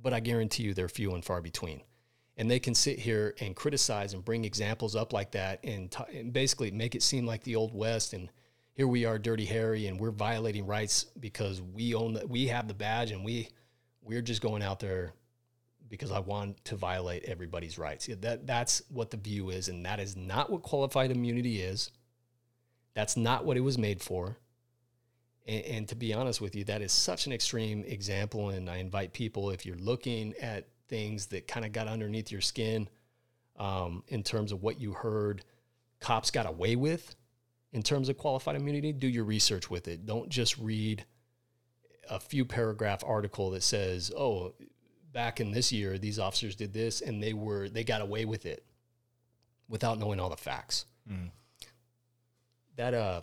but 0.00 0.12
i 0.12 0.20
guarantee 0.20 0.62
you 0.62 0.74
they're 0.74 0.88
few 0.88 1.14
and 1.14 1.24
far 1.24 1.40
between. 1.40 1.82
And 2.36 2.48
they 2.48 2.60
can 2.60 2.74
sit 2.74 3.00
here 3.00 3.34
and 3.40 3.56
criticize 3.56 4.14
and 4.14 4.24
bring 4.24 4.44
examples 4.44 4.94
up 4.94 5.12
like 5.12 5.32
that 5.32 5.58
and, 5.64 5.90
t- 5.90 6.18
and 6.18 6.32
basically 6.32 6.70
make 6.70 6.94
it 6.94 7.02
seem 7.02 7.26
like 7.26 7.42
the 7.42 7.56
old 7.56 7.74
west 7.74 8.12
and 8.12 8.30
here 8.74 8.86
we 8.86 9.04
are 9.04 9.18
dirty 9.18 9.44
harry 9.44 9.88
and 9.88 9.98
we're 9.98 10.12
violating 10.12 10.64
rights 10.64 11.06
because 11.18 11.60
we 11.60 11.94
own 11.94 12.12
the, 12.12 12.26
we 12.26 12.46
have 12.46 12.68
the 12.68 12.74
badge 12.74 13.10
and 13.10 13.24
we 13.24 13.48
we're 14.02 14.22
just 14.22 14.40
going 14.40 14.62
out 14.62 14.78
there 14.78 15.12
because 15.88 16.12
I 16.12 16.18
want 16.18 16.64
to 16.66 16.76
violate 16.76 17.24
everybody's 17.24 17.78
rights. 17.78 18.08
That 18.20 18.46
that's 18.46 18.82
what 18.88 19.10
the 19.10 19.16
view 19.16 19.50
is, 19.50 19.68
and 19.68 19.84
that 19.86 20.00
is 20.00 20.16
not 20.16 20.50
what 20.50 20.62
qualified 20.62 21.10
immunity 21.10 21.60
is. 21.60 21.90
That's 22.94 23.16
not 23.16 23.44
what 23.44 23.56
it 23.56 23.60
was 23.60 23.78
made 23.78 24.00
for. 24.00 24.38
And, 25.46 25.64
and, 25.64 25.88
to 25.88 25.94
be 25.94 26.12
honest 26.12 26.40
with 26.40 26.56
you, 26.56 26.64
that 26.64 26.82
is 26.82 26.92
such 26.92 27.26
an 27.26 27.32
extreme 27.32 27.84
example. 27.84 28.50
And 28.50 28.68
I 28.68 28.78
invite 28.78 29.12
people, 29.12 29.50
if 29.50 29.64
you're 29.64 29.76
looking 29.76 30.34
at 30.40 30.68
things 30.88 31.26
that 31.26 31.46
kind 31.46 31.64
of 31.64 31.72
got 31.72 31.86
underneath 31.86 32.32
your 32.32 32.40
skin, 32.40 32.88
um, 33.58 34.02
in 34.08 34.22
terms 34.22 34.52
of 34.52 34.62
what 34.62 34.80
you 34.80 34.92
heard, 34.92 35.44
cops 36.00 36.30
got 36.30 36.46
away 36.46 36.76
with, 36.76 37.14
in 37.72 37.82
terms 37.82 38.08
of 38.08 38.16
qualified 38.16 38.56
immunity, 38.56 38.92
do 38.92 39.08
your 39.08 39.24
research 39.24 39.70
with 39.70 39.88
it. 39.88 40.06
Don't 40.06 40.28
just 40.28 40.58
read 40.58 41.04
a 42.08 42.18
few 42.18 42.44
paragraph 42.44 43.02
article 43.04 43.50
that 43.50 43.62
says, 43.62 44.10
"Oh, 44.16 44.54
back 45.12 45.40
in 45.40 45.50
this 45.50 45.72
year, 45.72 45.98
these 45.98 46.18
officers 46.18 46.54
did 46.54 46.72
this 46.72 47.00
and 47.00 47.22
they 47.22 47.32
were 47.32 47.68
they 47.68 47.84
got 47.84 48.00
away 48.00 48.24
with 48.24 48.46
it 48.46 48.64
without 49.68 49.98
knowing 49.98 50.20
all 50.20 50.30
the 50.30 50.36
facts. 50.36 50.86
Mm. 51.10 51.30
That 52.76 52.94
uh 52.94 53.20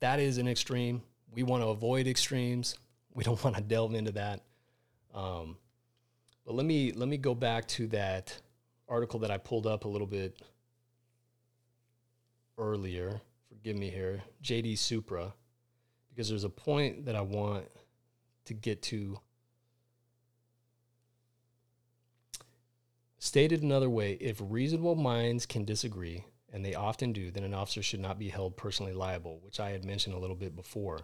that 0.00 0.18
is 0.20 0.38
an 0.38 0.48
extreme. 0.48 1.02
We 1.30 1.42
want 1.42 1.62
to 1.62 1.68
avoid 1.68 2.06
extremes. 2.06 2.76
We 3.14 3.24
don't 3.24 3.44
want 3.44 3.56
to 3.56 3.62
delve 3.62 3.92
into 3.92 4.12
that. 4.12 4.40
Um, 5.14 5.58
but 6.46 6.54
let 6.54 6.64
me 6.64 6.92
let 6.92 7.08
me 7.08 7.18
go 7.18 7.34
back 7.34 7.68
to 7.68 7.86
that 7.88 8.34
article 8.88 9.20
that 9.20 9.30
I 9.30 9.36
pulled 9.36 9.66
up 9.66 9.84
a 9.84 9.88
little 9.88 10.06
bit 10.06 10.40
earlier. 12.56 13.20
Forgive 13.48 13.76
me 13.76 13.90
here, 13.90 14.22
JD 14.42 14.78
Supra, 14.78 15.34
because 16.08 16.28
there's 16.30 16.44
a 16.44 16.48
point 16.48 17.04
that 17.04 17.14
I 17.14 17.20
want 17.20 17.66
to 18.46 18.54
get 18.54 18.80
to 18.84 19.18
Stated 23.24 23.62
another 23.62 23.88
way, 23.88 24.14
if 24.14 24.42
reasonable 24.42 24.96
minds 24.96 25.46
can 25.46 25.64
disagree, 25.64 26.24
and 26.52 26.64
they 26.64 26.74
often 26.74 27.12
do, 27.12 27.30
then 27.30 27.44
an 27.44 27.54
officer 27.54 27.80
should 27.80 28.00
not 28.00 28.18
be 28.18 28.30
held 28.30 28.56
personally 28.56 28.92
liable, 28.92 29.38
which 29.44 29.60
I 29.60 29.70
had 29.70 29.84
mentioned 29.84 30.16
a 30.16 30.18
little 30.18 30.34
bit 30.34 30.56
before. 30.56 31.02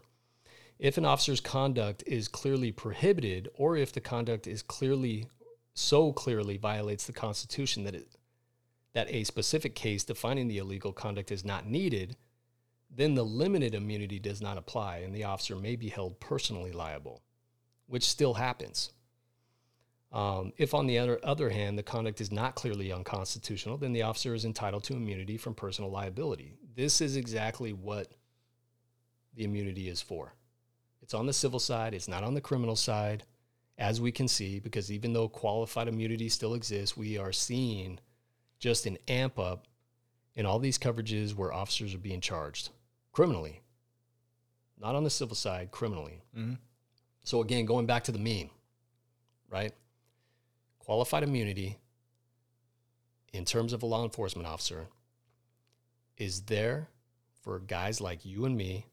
If 0.81 0.99
an 0.99 1.05
officer's 1.05 1.41
conduct 1.41 2.03
is 2.09 2.27
clearly 2.27 2.73
prohibited, 2.73 3.49
or 3.55 3.77
if 3.77 3.93
the 3.93 4.01
conduct 4.01 4.49
is 4.49 4.63
clearly 4.63 5.29
so 5.75 6.13
clearly 6.13 6.57
violates 6.57 7.07
the 7.07 7.13
Constitution 7.13 7.85
that 7.85 7.95
it, 7.95 8.09
that 8.95 9.07
a 9.11 9.23
specific 9.23 9.77
case 9.77 10.03
defining 10.03 10.49
the 10.49 10.59
illegal 10.59 10.93
conduct 10.93 11.31
is 11.31 11.45
not 11.45 11.69
needed, 11.69 12.17
then 12.91 13.15
the 13.15 13.25
limited 13.25 13.77
immunity 13.77 14.19
does 14.19 14.43
not 14.43 14.59
apply, 14.59 14.97
and 14.99 15.15
the 15.15 15.23
officer 15.23 15.55
may 15.55 15.77
be 15.77 15.89
held 15.89 16.19
personally 16.19 16.73
liable, 16.73 17.23
which 17.87 18.03
still 18.03 18.35
happens. 18.35 18.91
Um, 20.11 20.53
if, 20.57 20.73
on 20.73 20.87
the 20.87 20.99
other, 20.99 21.21
other 21.23 21.51
hand, 21.51 21.79
the 21.79 21.83
conduct 21.83 22.21
is 22.21 22.33
not 22.33 22.55
clearly 22.55 22.93
unconstitutional, 22.93 23.77
then 23.77 23.93
the 23.93 24.03
officer 24.03 24.35
is 24.35 24.45
entitled 24.45 24.85
to 24.85 24.95
immunity 24.95 25.37
from 25.37 25.55
personal 25.55 25.91
liability. 25.91 26.55
This 26.75 27.01
is 27.01 27.17
exactly 27.17 27.73
what 27.73 28.09
the 29.35 29.45
immunity 29.45 29.89
is 29.89 30.01
for. 30.01 30.35
It's 31.03 31.15
on 31.15 31.27
the 31.27 31.33
civil 31.33 31.61
side, 31.61 31.95
it's 31.95 32.09
not 32.09 32.25
on 32.25 32.35
the 32.35 32.41
criminal 32.41 32.77
side, 32.77 33.25
as 33.77 34.01
we 34.01 34.11
can 34.11 34.29
see, 34.29 34.59
because 34.61 34.91
even 34.91 35.13
though 35.13 35.29
qualified 35.29 35.89
immunity 35.89 36.29
still 36.29 36.55
exists, 36.55 36.97
we 36.97 37.19
are 37.19 37.33
seeing 37.33 37.99
just 38.59 38.87
an 38.87 38.99
amp 39.09 39.39
up 39.39 39.67
in 40.35 40.47
all 40.47 40.59
these 40.59 40.79
coverages 40.79 41.35
where 41.35 41.53
officers 41.53 41.95
are 41.95 41.99
being 41.99 42.21
charged 42.21 42.71
criminally, 43.13 43.61
not 44.81 44.95
on 44.95 45.05
the 45.05 45.11
civil 45.11 45.37
side, 45.37 45.71
criminally. 45.71 46.23
Mm-hmm. 46.37 46.55
So, 47.25 47.41
again, 47.43 47.67
going 47.67 47.87
back 47.87 48.05
to 48.05 48.13
the 48.13 48.19
meme, 48.19 48.51
right? 49.51 49.73
Qualified 50.89 51.23
immunity 51.23 51.77
in 53.35 53.45
terms 53.45 53.75
of 53.75 53.83
a 53.83 53.87
law 53.87 54.05
enforcement 54.05 54.49
officer 54.49 54.87
is 56.17 56.41
there 56.45 56.89
for 57.43 57.59
guys 57.59 58.01
like 58.01 58.25
you 58.25 58.47
and 58.47 58.57
me 58.57 58.87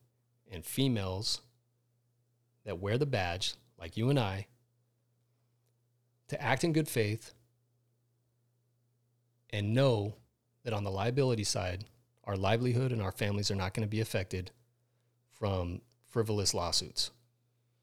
and 0.52 0.66
females 0.66 1.40
that 2.66 2.82
wear 2.82 2.98
the 2.98 3.06
badge, 3.06 3.54
like 3.80 3.96
you 3.96 4.10
and 4.10 4.20
I, 4.20 4.48
to 6.28 6.42
act 6.42 6.66
in 6.66 6.74
good 6.74 6.90
faith 6.90 7.34
and 9.52 9.74
know 9.74 10.16
that 10.66 10.74
on 10.74 10.84
the 10.84 10.92
liability 10.92 11.46
side, 11.46 11.86
our 12.26 12.36
livelihood 12.36 12.92
and 12.92 13.02
our 13.02 13.14
families 13.14 13.50
are 13.50 13.56
not 13.56 13.74
going 13.74 13.88
to 13.88 13.90
be 13.90 14.02
affected 14.02 14.52
from 15.32 15.80
frivolous 16.10 16.54
lawsuits. 16.54 17.12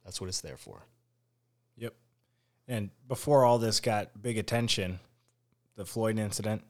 That's 0.05 0.21
what 0.21 0.29
it's 0.29 0.43
there 0.43 0.59
for. 0.59 0.85
Yep. 1.79 1.95
And 2.69 2.91
before 3.09 3.45
all 3.45 3.59
this 3.59 3.81
got 3.81 4.23
big 4.23 4.39
attention, 4.39 5.01
the 5.77 5.85
Floyd 5.85 6.19
incident, 6.19 6.63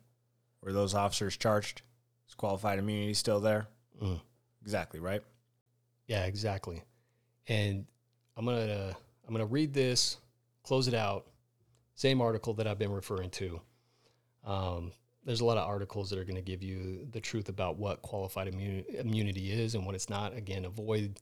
were 0.62 0.72
those 0.72 0.94
officers 0.94 1.37
charged? 1.37 1.83
Is 2.28 2.35
qualified 2.35 2.78
immunity 2.78 3.14
still 3.14 3.40
there? 3.40 3.66
Mm. 4.02 4.20
Exactly 4.62 5.00
right. 5.00 5.22
Yeah, 6.07 6.24
exactly. 6.24 6.83
And 7.48 7.87
I'm 8.37 8.44
gonna 8.44 8.96
I'm 9.26 9.35
gonna 9.35 9.46
read 9.46 9.74
this, 9.74 10.18
close 10.62 10.88
it 10.88 10.94
out. 10.94 11.26
Same 11.94 12.20
article 12.20 12.55
that 12.55 12.66
I've 12.66 12.78
been 12.78 12.92
referring 12.92 13.31
to. 13.31 13.61
Um, 14.44 14.92
there's 15.24 15.40
a 15.40 15.44
lot 15.44 15.57
of 15.57 15.68
articles 15.68 16.11
that 16.11 16.18
are 16.18 16.24
going 16.24 16.37
to 16.37 16.42
give 16.42 16.62
you 16.62 17.07
the 17.11 17.20
truth 17.20 17.48
about 17.48 17.76
what 17.76 18.02
qualified 18.02 18.48
immunity 18.48 19.52
is 19.52 19.74
and 19.74 19.87
what 19.87 19.94
it's 19.94 20.11
not. 20.11 20.37
Again, 20.37 20.64
avoid 20.64 21.20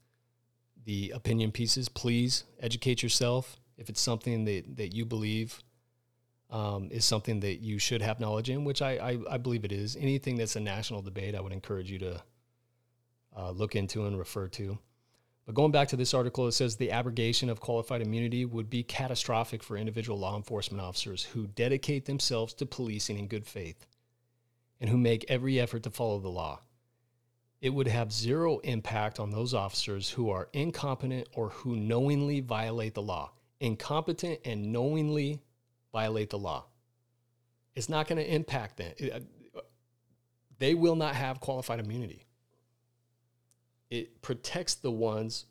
the 0.85 1.11
opinion 1.13 1.51
pieces. 1.51 1.87
Please 1.87 2.45
educate 2.59 3.03
yourself 3.03 3.57
if 3.81 3.89
it's 3.89 3.99
something 3.99 4.45
that, 4.45 4.77
that 4.77 4.93
you 4.93 5.05
believe 5.05 5.59
um, 6.51 6.89
is 6.91 7.03
something 7.03 7.39
that 7.39 7.61
you 7.61 7.79
should 7.79 8.01
have 8.01 8.19
knowledge 8.19 8.49
in, 8.49 8.63
which 8.63 8.81
I, 8.81 8.91
I, 8.91 9.17
I, 9.31 9.37
believe 9.37 9.65
it 9.65 9.71
is. 9.71 9.95
Anything 9.95 10.35
that's 10.35 10.55
a 10.55 10.59
national 10.59 11.01
debate, 11.01 11.33
I 11.33 11.41
would 11.41 11.53
encourage 11.53 11.89
you 11.89 11.97
to 11.99 12.23
uh, 13.35 13.51
look 13.51 13.75
into 13.75 14.05
and 14.05 14.19
refer 14.19 14.47
to. 14.49 14.77
But 15.45 15.55
going 15.55 15.71
back 15.71 15.87
to 15.87 15.95
this 15.95 16.13
article, 16.13 16.47
it 16.47 16.51
says 16.51 16.75
the 16.75 16.91
abrogation 16.91 17.49
of 17.49 17.59
qualified 17.59 18.01
immunity 18.01 18.45
would 18.45 18.69
be 18.69 18.83
catastrophic 18.83 19.63
for 19.63 19.77
individual 19.77 20.19
law 20.19 20.35
enforcement 20.35 20.81
officers 20.81 21.23
who 21.23 21.47
dedicate 21.47 22.05
themselves 22.05 22.53
to 22.55 22.65
policing 22.65 23.17
in 23.17 23.27
good 23.27 23.47
faith 23.47 23.87
and 24.79 24.89
who 24.89 24.97
make 24.97 25.25
every 25.27 25.59
effort 25.59 25.83
to 25.83 25.89
follow 25.89 26.19
the 26.19 26.29
law. 26.29 26.59
It 27.61 27.73
would 27.73 27.87
have 27.87 28.11
zero 28.11 28.59
impact 28.59 29.19
on 29.19 29.31
those 29.31 29.53
officers 29.53 30.09
who 30.09 30.29
are 30.29 30.49
incompetent 30.53 31.27
or 31.33 31.49
who 31.49 31.75
knowingly 31.75 32.41
violate 32.41 32.93
the 32.93 33.01
law 33.01 33.31
incompetent 33.61 34.39
and 34.43 34.73
knowingly 34.73 35.41
violate 35.93 36.31
the 36.31 36.37
law. 36.37 36.65
It's 37.75 37.87
not 37.87 38.07
going 38.07 38.17
to 38.17 38.33
impact 38.33 38.77
them. 38.77 38.91
Uh, 39.13 39.19
they 40.59 40.73
will 40.73 40.95
not 40.95 41.15
have 41.15 41.39
qualified 41.39 41.79
immunity. 41.79 42.25
It 43.89 44.21
protects 44.21 44.75
the 44.75 44.91
ones 44.91 45.45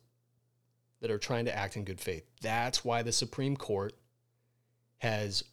that 1.00 1.10
are 1.10 1.18
trying 1.18 1.46
to 1.46 1.56
act 1.56 1.76
in 1.76 1.84
good 1.84 2.00
faith. 2.00 2.24
That's 2.42 2.84
why 2.84 3.02
the 3.02 3.12
Supreme 3.12 3.56
Court 3.56 3.94
has 4.98 5.44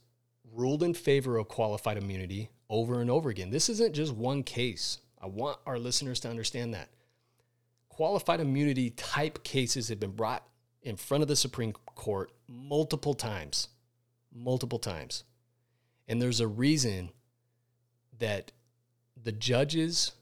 ruled 0.52 0.82
in 0.82 0.94
favor 0.94 1.38
of 1.38 1.48
qualified 1.48 1.96
immunity 1.96 2.50
over 2.68 3.00
and 3.00 3.10
over 3.10 3.30
again. 3.30 3.50
This 3.50 3.68
isn't 3.68 3.94
just 3.94 4.14
one 4.14 4.42
case. 4.42 4.98
I 5.20 5.26
want 5.26 5.58
our 5.64 5.78
listeners 5.78 6.20
to 6.20 6.28
understand 6.28 6.74
that. 6.74 6.90
Qualified 7.88 8.40
immunity 8.40 8.90
type 8.90 9.42
cases 9.42 9.88
have 9.88 10.00
been 10.00 10.12
brought 10.12 10.46
in 10.82 10.96
front 10.96 11.22
of 11.22 11.28
the 11.28 11.36
Supreme 11.36 11.72
Court 11.98 12.32
multiple 12.46 13.12
times, 13.12 13.68
multiple 14.32 14.78
times. 14.78 15.24
And 16.06 16.22
there's 16.22 16.40
a 16.40 16.46
reason 16.46 17.10
that 18.18 18.52
the 19.22 19.32
judges 19.32 20.12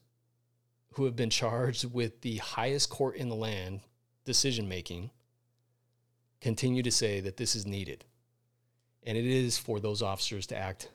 who 0.94 1.04
have 1.04 1.14
been 1.14 1.30
charged 1.30 1.84
with 1.92 2.22
the 2.22 2.38
highest 2.38 2.88
court 2.90 3.16
in 3.16 3.28
the 3.28 3.34
land 3.36 3.80
decision 4.24 4.68
making 4.68 5.10
continue 6.40 6.82
to 6.82 6.90
say 6.90 7.20
that 7.20 7.36
this 7.36 7.54
is 7.54 7.66
needed. 7.66 8.04
And 9.04 9.16
it 9.16 9.26
is 9.26 9.58
for 9.58 9.78
those 9.78 10.02
officers 10.02 10.46
to 10.48 10.56
act 10.56 10.90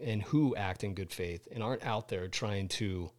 and 0.00 0.22
who 0.22 0.54
act 0.56 0.84
in 0.84 0.94
good 0.94 1.12
faith 1.12 1.46
and 1.52 1.62
aren't 1.62 1.84
out 1.84 2.08
there 2.08 2.28
trying 2.28 2.68
to 2.68 3.10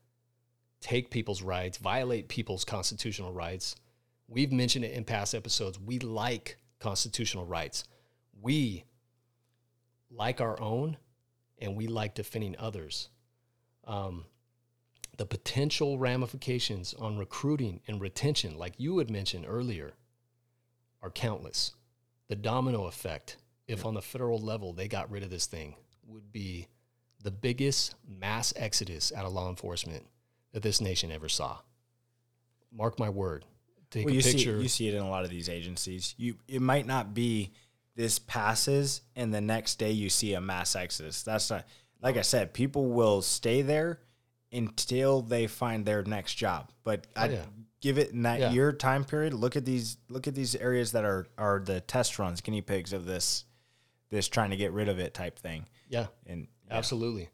take 0.81 1.09
people's 1.09 1.41
rights, 1.41 1.77
violate 1.77 2.27
people's 2.27 2.65
constitutional 2.65 3.31
rights. 3.31 3.75
We've 4.27 4.51
mentioned 4.51 4.85
it 4.85 4.91
in 4.91 5.05
past 5.05 5.33
episodes. 5.33 5.79
We 5.79 5.99
like 5.99 6.57
constitutional 6.79 7.45
rights. 7.45 7.83
We 8.41 8.85
like 10.09 10.41
our 10.41 10.59
own 10.59 10.97
and 11.59 11.75
we 11.75 11.87
like 11.87 12.15
defending 12.15 12.55
others. 12.57 13.09
Um, 13.85 14.25
the 15.17 15.25
potential 15.25 15.99
ramifications 15.99 16.93
on 16.93 17.17
recruiting 17.17 17.81
and 17.87 17.99
retention, 17.99 18.57
like 18.57 18.73
you 18.77 18.97
had 18.99 19.09
mentioned 19.09 19.45
earlier, 19.47 19.93
are 21.01 21.09
countless. 21.09 21.73
The 22.29 22.35
domino 22.35 22.85
effect, 22.85 23.37
if 23.67 23.85
on 23.85 23.93
the 23.93 24.01
federal 24.01 24.39
level 24.39 24.71
they 24.73 24.87
got 24.87 25.11
rid 25.11 25.23
of 25.23 25.29
this 25.29 25.45
thing, 25.45 25.75
would 26.07 26.31
be 26.31 26.67
the 27.21 27.31
biggest 27.31 27.95
mass 28.07 28.53
exodus 28.55 29.11
out 29.13 29.25
of 29.25 29.33
law 29.33 29.49
enforcement 29.49 30.05
that 30.53 30.63
this 30.63 30.79
nation 30.79 31.11
ever 31.11 31.27
saw. 31.27 31.57
Mark 32.71 32.97
my 32.97 33.09
word. 33.09 33.45
Take 33.91 34.05
well, 34.05 34.13
a 34.13 34.17
you 34.17 34.23
picture. 34.23 34.57
see 34.57 34.61
you 34.63 34.67
see 34.69 34.87
it 34.87 34.93
in 34.93 35.01
a 35.01 35.09
lot 35.09 35.23
of 35.23 35.29
these 35.29 35.49
agencies. 35.49 36.13
You 36.17 36.35
it 36.47 36.61
might 36.61 36.85
not 36.85 37.13
be 37.13 37.51
this 37.95 38.19
passes 38.19 39.01
and 39.15 39.33
the 39.33 39.41
next 39.41 39.75
day 39.79 39.91
you 39.91 40.09
see 40.09 40.33
a 40.33 40.41
mass 40.41 40.75
exodus. 40.75 41.23
That's 41.23 41.49
not 41.49 41.65
like 42.01 42.15
I 42.17 42.21
said, 42.21 42.53
people 42.53 42.87
will 42.87 43.21
stay 43.21 43.61
there 43.61 43.99
until 44.51 45.21
they 45.21 45.47
find 45.47 45.85
their 45.85 46.03
next 46.03 46.35
job. 46.35 46.71
But 46.83 47.07
I 47.15 47.27
Oh, 47.27 47.31
yeah. 47.31 47.45
give 47.81 47.97
it 47.97 48.11
in 48.11 48.23
that 48.23 48.39
Yeah. 48.39 48.51
year 48.51 48.71
time 48.71 49.03
period. 49.03 49.33
Look 49.33 49.55
at 49.55 49.65
these 49.65 49.97
look 50.07 50.27
at 50.27 50.35
these 50.35 50.55
areas 50.55 50.91
that 50.93 51.03
are 51.05 51.27
are 51.37 51.59
the 51.59 51.81
test 51.81 52.17
runs, 52.19 52.41
guinea 52.41 52.61
pigs 52.61 52.93
of 52.93 53.05
this 53.05 53.45
this 54.09 54.27
trying 54.27 54.49
to 54.49 54.57
get 54.57 54.71
rid 54.71 54.89
of 54.89 54.97
it 54.99 55.13
type 55.13 55.37
thing. 55.37 55.65
yeah. 55.87 56.07
And 56.25 56.47
yeah. 56.67 56.77
Absolutely. 56.77 57.29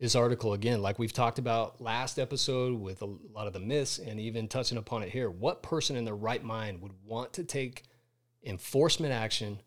This 0.00 0.14
article, 0.14 0.54
again, 0.54 0.80
like 0.80 0.98
we've 0.98 1.12
talked 1.12 1.38
about 1.38 1.78
last 1.78 2.18
episode 2.18 2.80
with 2.80 3.02
a 3.02 3.16
lot 3.34 3.46
of 3.46 3.52
the 3.52 3.60
myths 3.60 3.98
and 3.98 4.18
even 4.18 4.48
touching 4.48 4.78
upon 4.78 5.02
it 5.02 5.10
here, 5.10 5.28
what 5.30 5.62
person 5.62 5.94
in 5.94 6.06
their 6.06 6.16
right 6.16 6.42
mind 6.42 6.80
would 6.80 6.94
want 7.04 7.34
to 7.34 7.44
take 7.44 7.82
enforcement 8.42 9.12
action 9.12 9.60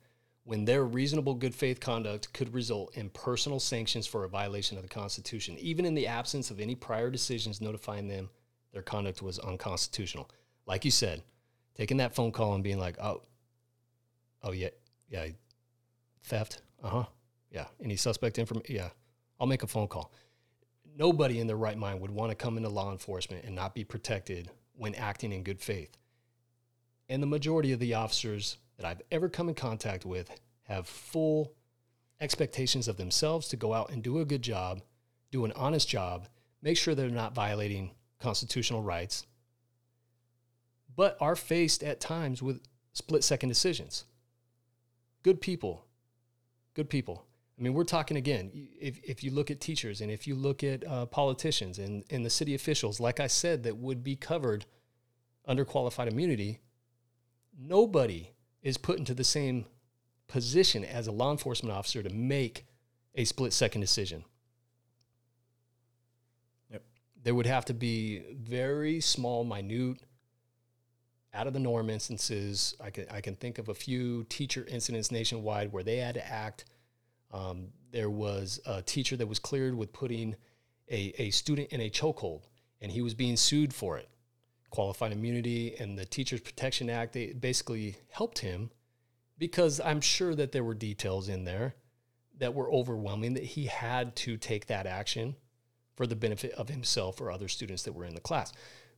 when 0.44 0.66
their 0.66 0.86
reasonable 0.86 1.36
good 1.36 1.54
faith 1.54 1.80
conduct 1.80 2.34
could 2.34 2.52
result 2.52 2.98
in 2.98 3.12
personal 3.12 3.60
sanctions 3.60 4.08
for 4.08 4.24
a 4.24 4.28
violation 4.28 4.76
of 4.76 4.82
the 4.82 4.90
Constitution, 4.90 5.56
even 5.60 5.86
in 5.86 5.94
the 5.94 6.08
absence 6.08 6.50
of 6.50 6.60
any 6.60 6.74
prior 6.74 7.12
decisions 7.12 7.62
notifying 7.62 8.08
them 8.08 8.28
their 8.72 8.82
conduct 8.82 9.22
was 9.22 9.38
unconstitutional? 9.38 10.32
Like 10.66 10.84
you 10.84 10.90
said, 10.90 11.22
taking 11.76 11.98
that 11.98 12.16
phone 12.16 12.32
call 12.32 12.56
and 12.56 12.64
being 12.64 12.80
like, 12.80 12.98
oh, 13.00 13.22
oh, 14.42 14.52
yeah, 14.52 14.70
yeah, 15.10 15.28
theft, 16.24 16.64
uh 16.84 16.90
huh, 16.90 17.06
yeah, 17.52 17.66
any 17.84 17.98
suspect 17.98 18.40
information, 18.40 18.76
yeah, 18.76 18.90
I'll 19.40 19.46
make 19.48 19.62
a 19.62 19.68
phone 19.68 19.88
call. 19.88 20.12
Nobody 20.98 21.40
in 21.40 21.48
their 21.48 21.58
right 21.58 21.78
mind 21.78 22.02
would 22.02 22.12
want 22.12 22.32
to 22.32 22.36
come 22.36 22.58
into 22.58 22.70
law 22.70 22.92
enforcement 22.92 23.46
and 23.46 23.56
not 23.56 23.74
be 23.74 23.84
protected 23.84 24.50
when 24.76 24.96
acting 24.96 25.32
in 25.32 25.44
good 25.44 25.60
faith. 25.60 25.98
And 27.10 27.22
the 27.22 27.28
majority 27.28 27.72
of 27.72 27.80
the 27.80 27.96
officers 27.96 28.58
that 28.78 28.86
I've 28.86 29.02
ever 29.12 29.30
come 29.30 29.50
in 29.50 29.56
contact 29.56 30.06
with 30.06 30.30
have 30.64 30.88
full 30.88 31.54
expectations 32.22 32.88
of 32.88 32.98
themselves 32.98 33.48
to 33.50 33.58
go 33.58 33.74
out 33.74 33.92
and 33.92 34.04
do 34.04 34.20
a 34.20 34.26
good 34.26 34.42
job, 34.42 34.82
do 35.32 35.46
an 35.46 35.52
honest 35.54 35.88
job, 35.88 36.28
make 36.62 36.78
sure 36.78 36.96
they're 36.96 37.10
not 37.10 37.36
violating 37.36 37.92
constitutional 38.20 38.82
rights, 38.82 39.26
but 40.96 41.18
are 41.20 41.36
faced 41.36 41.84
at 41.84 42.00
times 42.00 42.42
with 42.42 42.62
split 42.94 43.24
second 43.24 43.50
decisions. 43.50 44.06
Good 45.24 45.42
people, 45.42 45.86
good 46.74 46.90
people. 46.90 47.26
I 47.58 47.62
mean, 47.62 47.74
we're 47.74 47.84
talking 47.84 48.18
again. 48.18 48.68
If, 48.80 49.00
if 49.04 49.24
you 49.24 49.32
look 49.32 49.52
at 49.52 49.62
teachers 49.62 50.02
and 50.02 50.10
if 50.10 50.28
you 50.28 50.36
look 50.36 50.64
at 50.64 50.86
uh, 50.88 51.06
politicians 51.06 51.78
and, 51.78 52.04
and 52.10 52.26
the 52.26 52.30
city 52.30 52.56
officials, 52.56 53.00
like 53.00 53.20
I 53.20 53.28
said, 53.28 53.64
that 53.64 53.78
would 53.78 54.04
be 54.04 54.16
covered 54.16 54.66
under 55.46 55.64
qualified 55.64 56.08
immunity, 56.08 56.60
nobody 57.58 58.32
is 58.64 58.78
put 58.78 58.98
into 58.98 59.14
the 59.14 59.24
same 59.24 59.66
position 60.28 60.84
as 60.84 61.06
a 61.06 61.12
law 61.12 61.32
enforcement 61.32 61.76
officer 61.76 62.02
to 62.02 62.10
make 62.10 62.66
a 63.14 63.24
split 63.26 63.54
second 63.54 63.82
decision. 63.82 64.24
Yep. 66.72 66.84
There 67.24 67.36
would 67.36 67.46
have 67.46 67.66
to 67.66 67.74
be 67.74 68.24
very 68.34 69.00
small, 69.00 69.44
minute, 69.44 70.00
out 71.36 71.46
of 71.46 71.54
the 71.54 71.60
norm 71.60 71.90
instances. 71.90 72.76
I 72.84 72.90
can, 72.90 73.06
I 73.12 73.22
can 73.22 73.36
think 73.36 73.60
of 73.60 73.70
a 73.70 73.76
few 73.76 74.24
teacher 74.24 74.66
incidents 74.68 75.12
nationwide 75.12 75.72
where 75.72 75.84
they 75.84 75.98
had 75.98 76.16
to 76.16 76.28
act. 76.28 76.66
Um, 77.34 77.70
there 77.92 78.10
was 78.10 78.62
a 78.66 78.82
teacher 78.82 79.18
that 79.18 79.28
was 79.28 79.40
cleared 79.40 79.76
with 79.76 79.92
putting 79.92 80.36
a, 80.90 81.14
a 81.18 81.30
student 81.32 81.70
in 81.70 81.82
a 81.82 81.90
chokehold, 81.90 82.44
and 82.80 82.92
he 82.92 83.02
was 83.02 83.14
being 83.14 83.36
sued 83.36 83.74
for 83.74 83.98
it. 83.98 84.08
Qualified 84.70 85.12
immunity 85.12 85.76
and 85.78 85.98
the 85.98 86.06
Teachers 86.06 86.42
Protection 86.42 86.90
Act, 86.90 87.14
they 87.14 87.34
basically 87.34 87.98
helped 88.10 88.40
him 88.40 88.72
because 89.38 89.80
I'm 89.80 90.02
sure 90.02 90.34
that 90.36 90.52
there 90.52 90.64
were 90.64 90.74
details 90.74 91.28
in 91.28 91.44
there 91.44 91.76
that 92.40 92.54
were 92.54 92.72
overwhelming 92.72 93.34
that 93.34 93.44
he 93.44 93.66
had 93.66 94.16
to 94.18 94.38
take 94.38 94.68
that 94.68 94.88
action 94.88 95.36
for 95.96 96.08
the 96.08 96.16
benefit 96.16 96.52
of 96.54 96.70
himself 96.70 97.22
or 97.22 97.32
other 97.32 97.48
students 97.48 97.84
that 97.84 97.94
were 97.94 98.06
in 98.06 98.16
the 98.16 98.22
class. 98.22 98.52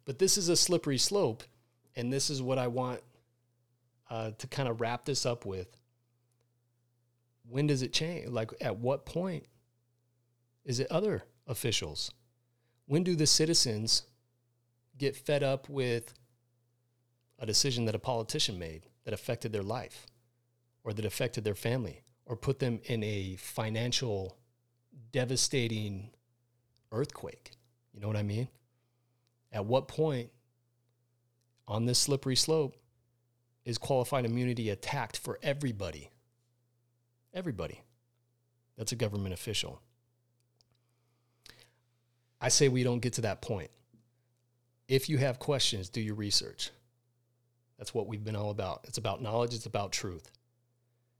But 0.05 0.19
this 0.19 0.37
is 0.37 0.49
a 0.49 0.55
slippery 0.55 0.97
slope, 0.97 1.43
and 1.95 2.11
this 2.11 2.29
is 2.29 2.41
what 2.41 2.57
I 2.57 2.67
want 2.67 3.01
uh, 4.09 4.31
to 4.37 4.47
kind 4.47 4.69
of 4.69 4.79
wrap 4.79 5.05
this 5.05 5.25
up 5.25 5.45
with. 5.45 5.67
When 7.47 7.67
does 7.67 7.81
it 7.81 7.93
change? 7.93 8.29
Like, 8.29 8.51
at 8.61 8.77
what 8.77 9.05
point 9.05 9.45
is 10.63 10.79
it 10.79 10.87
other 10.89 11.23
officials? 11.47 12.11
When 12.87 13.03
do 13.03 13.15
the 13.15 13.27
citizens 13.27 14.03
get 14.97 15.15
fed 15.15 15.43
up 15.43 15.69
with 15.69 16.13
a 17.39 17.45
decision 17.45 17.85
that 17.85 17.95
a 17.95 17.99
politician 17.99 18.57
made 18.57 18.83
that 19.03 19.13
affected 19.13 19.51
their 19.51 19.63
life 19.63 20.07
or 20.83 20.93
that 20.93 21.05
affected 21.05 21.43
their 21.43 21.55
family 21.55 22.01
or 22.25 22.35
put 22.35 22.59
them 22.59 22.79
in 22.85 23.03
a 23.03 23.35
financial 23.37 24.37
devastating 25.11 26.09
earthquake? 26.91 27.51
You 27.93 27.99
know 27.99 28.07
what 28.07 28.17
I 28.17 28.23
mean? 28.23 28.47
At 29.51 29.65
what 29.65 29.87
point 29.87 30.29
on 31.67 31.85
this 31.85 31.99
slippery 31.99 32.35
slope 32.35 32.75
is 33.63 33.77
qualified 33.77 34.25
immunity 34.25 34.69
attacked 34.69 35.17
for 35.17 35.39
everybody? 35.41 36.09
Everybody. 37.35 37.81
That's 38.77 38.93
a 38.93 38.95
government 38.95 39.33
official. 39.33 39.81
I 42.39 42.47
say 42.47 42.69
we 42.69 42.83
don't 42.83 42.99
get 42.99 43.13
to 43.13 43.21
that 43.21 43.41
point. 43.41 43.69
If 44.87 45.09
you 45.09 45.17
have 45.17 45.37
questions, 45.37 45.89
do 45.89 45.99
your 45.99 46.15
research. 46.15 46.71
That's 47.77 47.93
what 47.93 48.07
we've 48.07 48.23
been 48.23 48.35
all 48.35 48.51
about. 48.51 48.85
It's 48.87 48.97
about 48.97 49.21
knowledge, 49.21 49.53
it's 49.53 49.65
about 49.65 49.91
truth. 49.91 50.31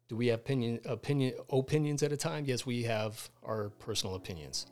Do 0.08 0.16
we 0.16 0.28
have 0.28 0.40
opinion, 0.40 0.80
opinion, 0.86 1.34
opinions 1.50 2.04
at 2.04 2.12
a 2.12 2.18
time? 2.18 2.46
Yes, 2.46 2.66
we 2.66 2.84
have 2.84 3.30
our 3.44 3.70
personal 3.80 4.16
opinions. 4.16 4.68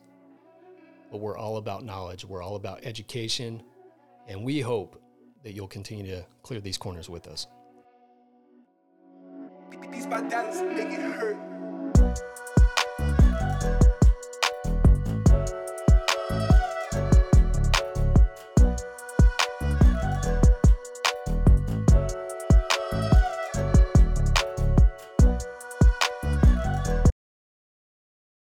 But 1.10 1.18
we're 1.18 1.36
all 1.36 1.58
about 1.58 1.84
knowledge, 1.84 2.24
we're 2.24 2.42
all 2.42 2.56
about 2.56 2.84
education, 2.84 3.62
and 4.28 4.42
we 4.42 4.60
hope 4.60 5.00
that 5.42 5.52
you'll 5.52 5.68
continue 5.68 6.06
to 6.06 6.24
clear 6.42 6.60
these 6.60 6.78
corners 6.78 7.10
with 7.10 7.26
us. 7.26 7.46
These 9.90 10.06
bandanas 10.06 10.62
make 10.62 10.92
it 10.92 11.00
hurt. 11.00 11.53